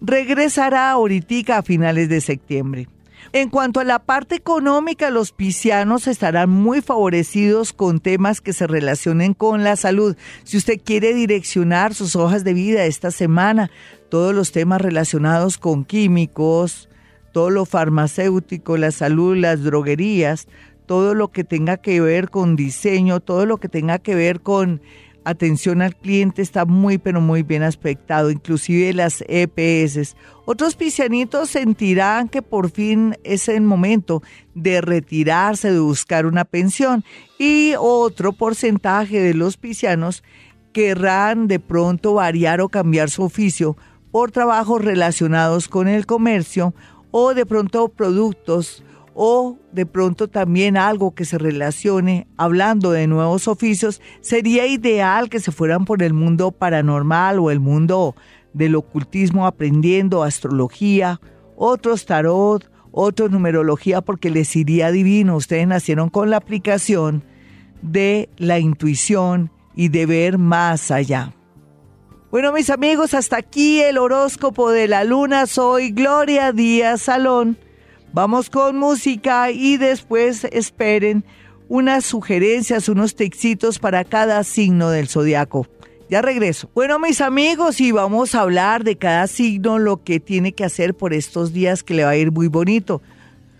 regresará 0.00 0.90
ahorita 0.92 1.58
a 1.58 1.62
finales 1.62 2.08
de 2.08 2.20
septiembre. 2.22 2.88
En 3.32 3.48
cuanto 3.48 3.80
a 3.80 3.84
la 3.84 4.00
parte 4.00 4.34
económica, 4.34 5.10
los 5.10 5.32
piscianos 5.32 6.06
estarán 6.06 6.50
muy 6.50 6.80
favorecidos 6.80 7.72
con 7.72 8.00
temas 8.00 8.40
que 8.40 8.52
se 8.52 8.66
relacionen 8.66 9.34
con 9.34 9.62
la 9.62 9.76
salud. 9.76 10.16
Si 10.42 10.56
usted 10.56 10.80
quiere 10.84 11.14
direccionar 11.14 11.94
sus 11.94 12.16
hojas 12.16 12.42
de 12.42 12.54
vida 12.54 12.84
esta 12.86 13.10
semana, 13.10 13.70
todos 14.08 14.34
los 14.34 14.50
temas 14.50 14.80
relacionados 14.80 15.58
con 15.58 15.84
químicos, 15.84 16.88
todo 17.32 17.50
lo 17.50 17.64
farmacéutico, 17.64 18.76
la 18.76 18.90
salud, 18.90 19.36
las 19.36 19.62
droguerías, 19.62 20.48
todo 20.86 21.14
lo 21.14 21.28
que 21.28 21.44
tenga 21.44 21.76
que 21.76 22.00
ver 22.00 22.30
con 22.30 22.56
diseño, 22.56 23.20
todo 23.20 23.46
lo 23.46 23.58
que 23.58 23.68
tenga 23.68 24.00
que 24.00 24.16
ver 24.16 24.40
con 24.40 24.82
atención 25.24 25.82
al 25.82 25.96
cliente 25.96 26.42
está 26.42 26.64
muy 26.64 26.98
pero 26.98 27.20
muy 27.20 27.42
bien 27.42 27.62
aspectado, 27.62 28.30
inclusive 28.30 28.92
las 28.92 29.24
EPS. 29.28 30.16
Otros 30.44 30.74
piscianitos 30.76 31.50
sentirán 31.50 32.28
que 32.28 32.42
por 32.42 32.70
fin 32.70 33.16
es 33.24 33.48
el 33.48 33.62
momento 33.62 34.22
de 34.54 34.80
retirarse, 34.80 35.72
de 35.72 35.80
buscar 35.80 36.26
una 36.26 36.44
pensión 36.44 37.04
y 37.38 37.74
otro 37.78 38.32
porcentaje 38.32 39.20
de 39.20 39.34
los 39.34 39.56
piscianos 39.56 40.22
querrán 40.72 41.48
de 41.48 41.60
pronto 41.60 42.14
variar 42.14 42.60
o 42.60 42.68
cambiar 42.68 43.10
su 43.10 43.22
oficio 43.22 43.76
por 44.10 44.30
trabajos 44.30 44.84
relacionados 44.84 45.68
con 45.68 45.88
el 45.88 46.06
comercio 46.06 46.74
o 47.10 47.34
de 47.34 47.46
pronto 47.46 47.88
productos 47.88 48.84
o 49.14 49.58
de 49.72 49.86
pronto 49.86 50.28
también 50.28 50.76
algo 50.76 51.14
que 51.14 51.24
se 51.24 51.38
relacione, 51.38 52.26
hablando 52.36 52.92
de 52.92 53.06
nuevos 53.06 53.48
oficios, 53.48 54.00
sería 54.20 54.66
ideal 54.66 55.28
que 55.28 55.40
se 55.40 55.52
fueran 55.52 55.84
por 55.84 56.02
el 56.02 56.12
mundo 56.12 56.52
paranormal 56.52 57.38
o 57.38 57.50
el 57.50 57.60
mundo 57.60 58.14
del 58.52 58.76
ocultismo 58.76 59.46
aprendiendo 59.46 60.22
astrología, 60.22 61.20
otros 61.56 62.06
tarot, 62.06 62.70
otros 62.92 63.30
numerología 63.30 64.00
porque 64.00 64.30
les 64.30 64.54
iría 64.56 64.90
divino. 64.90 65.36
Ustedes 65.36 65.66
nacieron 65.66 66.08
con 66.08 66.30
la 66.30 66.38
aplicación 66.38 67.22
de 67.82 68.28
la 68.36 68.58
intuición 68.58 69.50
y 69.74 69.88
de 69.88 70.06
ver 70.06 70.38
más 70.38 70.90
allá. 70.90 71.32
Bueno, 72.30 72.52
mis 72.52 72.70
amigos, 72.70 73.14
hasta 73.14 73.38
aquí 73.38 73.80
el 73.80 73.98
horóscopo 73.98 74.70
de 74.70 74.86
la 74.86 75.04
luna. 75.04 75.46
Soy 75.46 75.90
Gloria 75.90 76.52
Díaz 76.52 77.02
Salón. 77.02 77.58
Vamos 78.12 78.50
con 78.50 78.76
música 78.76 79.52
y 79.52 79.76
después 79.76 80.42
esperen 80.50 81.24
unas 81.68 82.04
sugerencias, 82.04 82.88
unos 82.88 83.14
texitos 83.14 83.78
para 83.78 84.02
cada 84.02 84.42
signo 84.42 84.90
del 84.90 85.06
zodiaco. 85.06 85.68
Ya 86.08 86.20
regreso. 86.20 86.68
Bueno, 86.74 86.98
mis 86.98 87.20
amigos, 87.20 87.80
y 87.80 87.92
vamos 87.92 88.34
a 88.34 88.40
hablar 88.40 88.82
de 88.82 88.96
cada 88.96 89.28
signo, 89.28 89.78
lo 89.78 90.02
que 90.02 90.18
tiene 90.18 90.50
que 90.50 90.64
hacer 90.64 90.94
por 90.94 91.14
estos 91.14 91.52
días 91.52 91.84
que 91.84 91.94
le 91.94 92.02
va 92.02 92.10
a 92.10 92.16
ir 92.16 92.32
muy 92.32 92.48
bonito. 92.48 93.00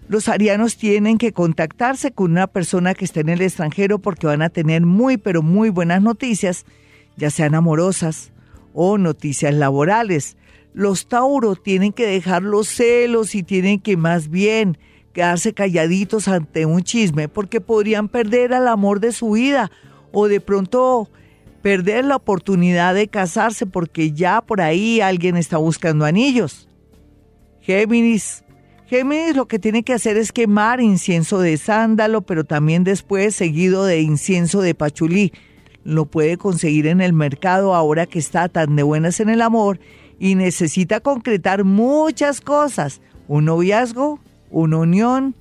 Los 0.09 0.27
arianos 0.29 0.77
tienen 0.77 1.17
que 1.17 1.33
contactarse 1.33 2.11
con 2.11 2.33
una 2.33 2.49
persona 2.49 2.95
que 2.95 3.05
esté 3.05 3.21
en 3.21 3.29
el 3.29 3.43
extranjero 3.43 4.01
porque 4.01 4.27
van 4.27 4.43
a 4.43 4.49
tener 4.49 4.83
muy, 4.83 5.17
pero 5.17 5.43
muy 5.43 5.71
buenas 5.71 6.03
noticias, 6.03 6.65
ya 7.17 7.31
sean 7.31 7.55
amorosas 7.55 8.33
o 8.75 8.99
noticias 8.99 9.55
laborales. 9.55 10.37
Los 10.73 11.09
Tauro 11.09 11.57
tienen 11.57 11.93
que 11.93 12.07
dejar 12.07 12.43
los 12.43 12.69
celos 12.69 13.35
y 13.35 13.43
tienen 13.43 13.81
que 13.81 13.97
más 13.97 14.29
bien 14.29 14.79
quedarse 15.13 15.53
calladitos 15.53 16.29
ante 16.29 16.67
un 16.67 16.83
chisme 16.83 17.29
porque 17.29 17.61
podrían 17.61 18.09
perder 18.09 18.55
al 18.55 18.69
amor 18.69 19.01
de 19.01 19.13
su 19.13 19.33
vida 19.33 19.71
o 20.13 20.29
de 20.29 20.41
pronto 20.41 21.11
perder 21.63 22.05
la 22.05 22.17
oportunidad 22.17 22.95
de 22.95 23.09
casarse 23.09 23.67
porque 23.67 24.13
ya 24.13 24.41
por 24.41 24.61
ahí 24.61 25.01
alguien 25.01 25.37
está 25.37 25.57
buscando 25.59 26.05
anillos. 26.05 26.69
Géminis. 27.61 28.45
Géminis 28.87 29.37
lo 29.37 29.47
que 29.47 29.59
tiene 29.59 29.83
que 29.83 29.93
hacer 29.93 30.17
es 30.17 30.33
quemar 30.33 30.81
incienso 30.81 31.41
de 31.41 31.57
sándalo, 31.57 32.23
pero 32.23 32.45
también 32.45 32.83
después 32.83 33.35
seguido 33.35 33.85
de 33.85 34.01
incienso 34.01 34.63
de 34.63 34.75
pachulí. 34.75 35.33
Lo 35.85 36.07
puede 36.07 36.37
conseguir 36.37 36.87
en 36.87 37.01
el 37.01 37.13
mercado 37.13 37.75
ahora 37.75 38.07
que 38.07 38.19
está 38.19 38.49
tan 38.49 38.77
de 38.77 38.83
buenas 38.83 39.21
en 39.21 39.29
el 39.29 39.43
amor 39.43 39.79
y 40.21 40.37
necesita 40.37 41.01
concretar 41.01 41.65
muchas 41.65 42.41
cosas. 42.41 43.01
Un 43.27 43.47
noviazgo, 43.47 44.21
una 44.51 44.77
unión, 44.77 45.35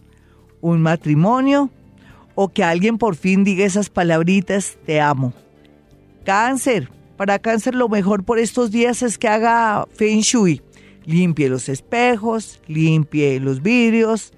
un 0.61 0.82
matrimonio 0.82 1.69
o 2.34 2.47
que 2.47 2.63
alguien 2.63 2.97
por 2.97 3.15
fin 3.15 3.43
diga 3.43 3.65
esas 3.65 3.89
palabritas, 3.89 4.77
te 4.86 5.01
amo. 5.01 5.34
Cáncer. 6.23 6.89
Para 7.17 7.38
cáncer 7.38 7.75
lo 7.75 7.89
mejor 7.89 8.23
por 8.23 8.39
estos 8.39 8.71
días 8.71 9.03
es 9.03 9.17
que 9.17 9.27
haga 9.27 9.86
feng 9.93 10.21
shui. 10.21 10.61
Limpie 11.05 11.49
los 11.49 11.67
espejos, 11.67 12.61
limpie 12.67 13.41
los 13.41 13.61
vidrios, 13.61 14.32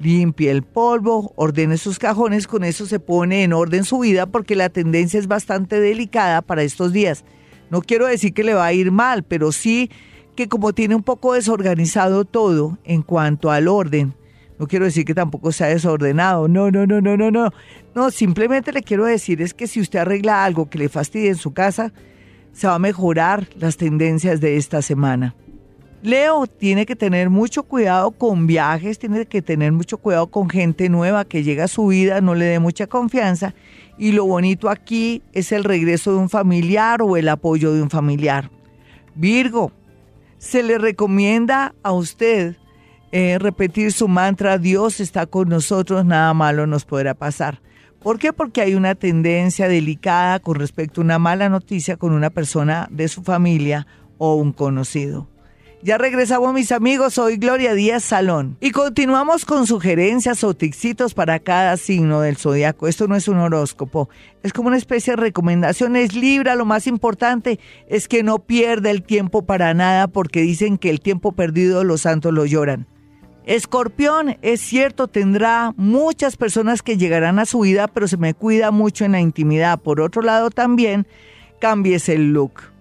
limpie 0.00 0.50
el 0.50 0.62
polvo, 0.62 1.34
ordene 1.36 1.76
sus 1.76 1.98
cajones, 1.98 2.46
con 2.46 2.64
eso 2.64 2.86
se 2.86 3.00
pone 3.00 3.42
en 3.42 3.52
orden 3.52 3.84
su 3.84 3.98
vida 3.98 4.24
porque 4.24 4.56
la 4.56 4.70
tendencia 4.70 5.20
es 5.20 5.26
bastante 5.26 5.78
delicada 5.78 6.40
para 6.40 6.62
estos 6.62 6.94
días. 6.94 7.24
No 7.72 7.80
quiero 7.80 8.06
decir 8.06 8.34
que 8.34 8.44
le 8.44 8.52
va 8.52 8.66
a 8.66 8.74
ir 8.74 8.92
mal, 8.92 9.22
pero 9.22 9.50
sí 9.50 9.90
que 10.36 10.46
como 10.46 10.74
tiene 10.74 10.94
un 10.94 11.02
poco 11.02 11.32
desorganizado 11.32 12.26
todo 12.26 12.76
en 12.84 13.00
cuanto 13.00 13.50
al 13.50 13.66
orden, 13.66 14.12
no 14.58 14.66
quiero 14.66 14.84
decir 14.84 15.06
que 15.06 15.14
tampoco 15.14 15.52
sea 15.52 15.68
desordenado, 15.68 16.48
no, 16.48 16.70
no, 16.70 16.86
no, 16.86 17.00
no, 17.00 17.16
no, 17.16 17.30
no. 17.30 17.50
No, 17.94 18.10
simplemente 18.10 18.72
le 18.72 18.82
quiero 18.82 19.06
decir 19.06 19.40
es 19.40 19.54
que 19.54 19.66
si 19.66 19.80
usted 19.80 20.00
arregla 20.00 20.44
algo 20.44 20.68
que 20.68 20.76
le 20.76 20.90
fastidie 20.90 21.30
en 21.30 21.36
su 21.36 21.54
casa, 21.54 21.94
se 22.52 22.66
va 22.66 22.74
a 22.74 22.78
mejorar 22.78 23.48
las 23.58 23.78
tendencias 23.78 24.42
de 24.42 24.58
esta 24.58 24.82
semana. 24.82 25.34
Leo 26.02 26.46
tiene 26.46 26.84
que 26.84 26.94
tener 26.94 27.30
mucho 27.30 27.62
cuidado 27.62 28.10
con 28.10 28.46
viajes, 28.46 28.98
tiene 28.98 29.24
que 29.24 29.40
tener 29.40 29.72
mucho 29.72 29.96
cuidado 29.96 30.26
con 30.26 30.50
gente 30.50 30.90
nueva 30.90 31.24
que 31.24 31.42
llega 31.42 31.64
a 31.64 31.68
su 31.68 31.86
vida, 31.86 32.20
no 32.20 32.34
le 32.34 32.44
dé 32.44 32.58
mucha 32.58 32.86
confianza. 32.86 33.54
Y 34.02 34.10
lo 34.10 34.24
bonito 34.24 34.68
aquí 34.68 35.22
es 35.32 35.52
el 35.52 35.62
regreso 35.62 36.10
de 36.10 36.16
un 36.16 36.28
familiar 36.28 37.02
o 37.02 37.16
el 37.16 37.28
apoyo 37.28 37.72
de 37.72 37.82
un 37.82 37.88
familiar. 37.88 38.50
Virgo, 39.14 39.70
se 40.38 40.64
le 40.64 40.76
recomienda 40.76 41.72
a 41.84 41.92
usted 41.92 42.56
eh, 43.12 43.38
repetir 43.38 43.92
su 43.92 44.08
mantra, 44.08 44.58
Dios 44.58 44.98
está 44.98 45.26
con 45.26 45.48
nosotros, 45.48 46.04
nada 46.04 46.34
malo 46.34 46.66
nos 46.66 46.84
podrá 46.84 47.14
pasar. 47.14 47.60
¿Por 48.02 48.18
qué? 48.18 48.32
Porque 48.32 48.60
hay 48.60 48.74
una 48.74 48.96
tendencia 48.96 49.68
delicada 49.68 50.40
con 50.40 50.56
respecto 50.56 51.00
a 51.00 51.04
una 51.04 51.20
mala 51.20 51.48
noticia 51.48 51.96
con 51.96 52.12
una 52.12 52.30
persona 52.30 52.88
de 52.90 53.06
su 53.06 53.22
familia 53.22 53.86
o 54.18 54.34
un 54.34 54.52
conocido. 54.52 55.28
Ya 55.84 55.98
regresamos 55.98 56.54
mis 56.54 56.70
amigos, 56.70 57.14
soy 57.14 57.38
Gloria 57.38 57.74
Díaz 57.74 58.04
Salón 58.04 58.56
y 58.60 58.70
continuamos 58.70 59.44
con 59.44 59.66
sugerencias 59.66 60.44
o 60.44 60.54
tixitos 60.54 61.12
para 61.12 61.40
cada 61.40 61.76
signo 61.76 62.20
del 62.20 62.36
zodiaco. 62.36 62.86
Esto 62.86 63.08
no 63.08 63.16
es 63.16 63.26
un 63.26 63.38
horóscopo, 63.38 64.08
es 64.44 64.52
como 64.52 64.68
una 64.68 64.76
especie 64.76 65.14
de 65.14 65.16
recomendaciones 65.16 66.14
Libra. 66.14 66.54
Lo 66.54 66.66
más 66.66 66.86
importante 66.86 67.58
es 67.88 68.06
que 68.06 68.22
no 68.22 68.38
pierda 68.38 68.92
el 68.92 69.02
tiempo 69.02 69.42
para 69.42 69.74
nada 69.74 70.06
porque 70.06 70.40
dicen 70.40 70.78
que 70.78 70.88
el 70.88 71.00
tiempo 71.00 71.32
perdido 71.32 71.82
los 71.82 72.02
santos 72.02 72.32
lo 72.32 72.46
lloran. 72.46 72.86
Escorpión, 73.44 74.36
es 74.40 74.60
cierto, 74.60 75.08
tendrá 75.08 75.74
muchas 75.76 76.36
personas 76.36 76.82
que 76.82 76.96
llegarán 76.96 77.40
a 77.40 77.44
su 77.44 77.58
vida, 77.58 77.88
pero 77.88 78.06
se 78.06 78.18
me 78.18 78.34
cuida 78.34 78.70
mucho 78.70 79.04
en 79.04 79.12
la 79.12 79.20
intimidad. 79.20 79.80
Por 79.80 80.00
otro 80.00 80.22
lado, 80.22 80.50
también 80.50 81.08
cambies 81.58 82.08
el 82.08 82.32
look. 82.32 82.71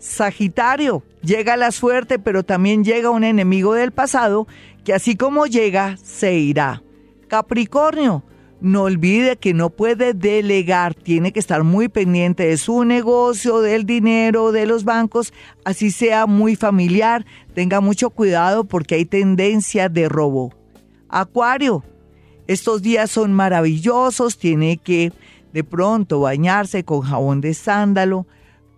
Sagitario, 0.00 1.04
llega 1.22 1.58
la 1.58 1.70
suerte, 1.70 2.18
pero 2.18 2.42
también 2.42 2.84
llega 2.84 3.10
un 3.10 3.22
enemigo 3.22 3.74
del 3.74 3.92
pasado 3.92 4.48
que 4.82 4.94
así 4.94 5.14
como 5.14 5.46
llega, 5.46 5.98
se 6.02 6.34
irá. 6.34 6.82
Capricornio, 7.28 8.24
no 8.62 8.84
olvide 8.84 9.36
que 9.36 9.54
no 9.54 9.70
puede 9.70 10.14
delegar, 10.14 10.94
tiene 10.94 11.32
que 11.32 11.40
estar 11.40 11.64
muy 11.64 11.88
pendiente 11.88 12.46
de 12.46 12.56
su 12.56 12.84
negocio, 12.84 13.60
del 13.60 13.84
dinero, 13.84 14.52
de 14.52 14.66
los 14.66 14.84
bancos, 14.84 15.32
así 15.64 15.90
sea 15.90 16.26
muy 16.26 16.56
familiar, 16.56 17.24
tenga 17.54 17.80
mucho 17.80 18.10
cuidado 18.10 18.64
porque 18.64 18.96
hay 18.96 19.04
tendencia 19.04 19.88
de 19.88 20.08
robo. 20.08 20.54
Acuario, 21.08 21.84
estos 22.46 22.80
días 22.82 23.10
son 23.10 23.32
maravillosos, 23.32 24.38
tiene 24.38 24.78
que 24.78 25.12
de 25.52 25.62
pronto 25.62 26.20
bañarse 26.20 26.84
con 26.84 27.02
jabón 27.02 27.40
de 27.40 27.54
sándalo, 27.54 28.26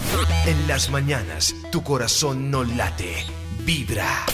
En 0.46 0.66
las 0.68 0.90
mañanas, 0.90 1.54
tu 1.72 1.82
corazón 1.82 2.50
no 2.50 2.64
late, 2.64 3.14
vibra. 3.64 4.26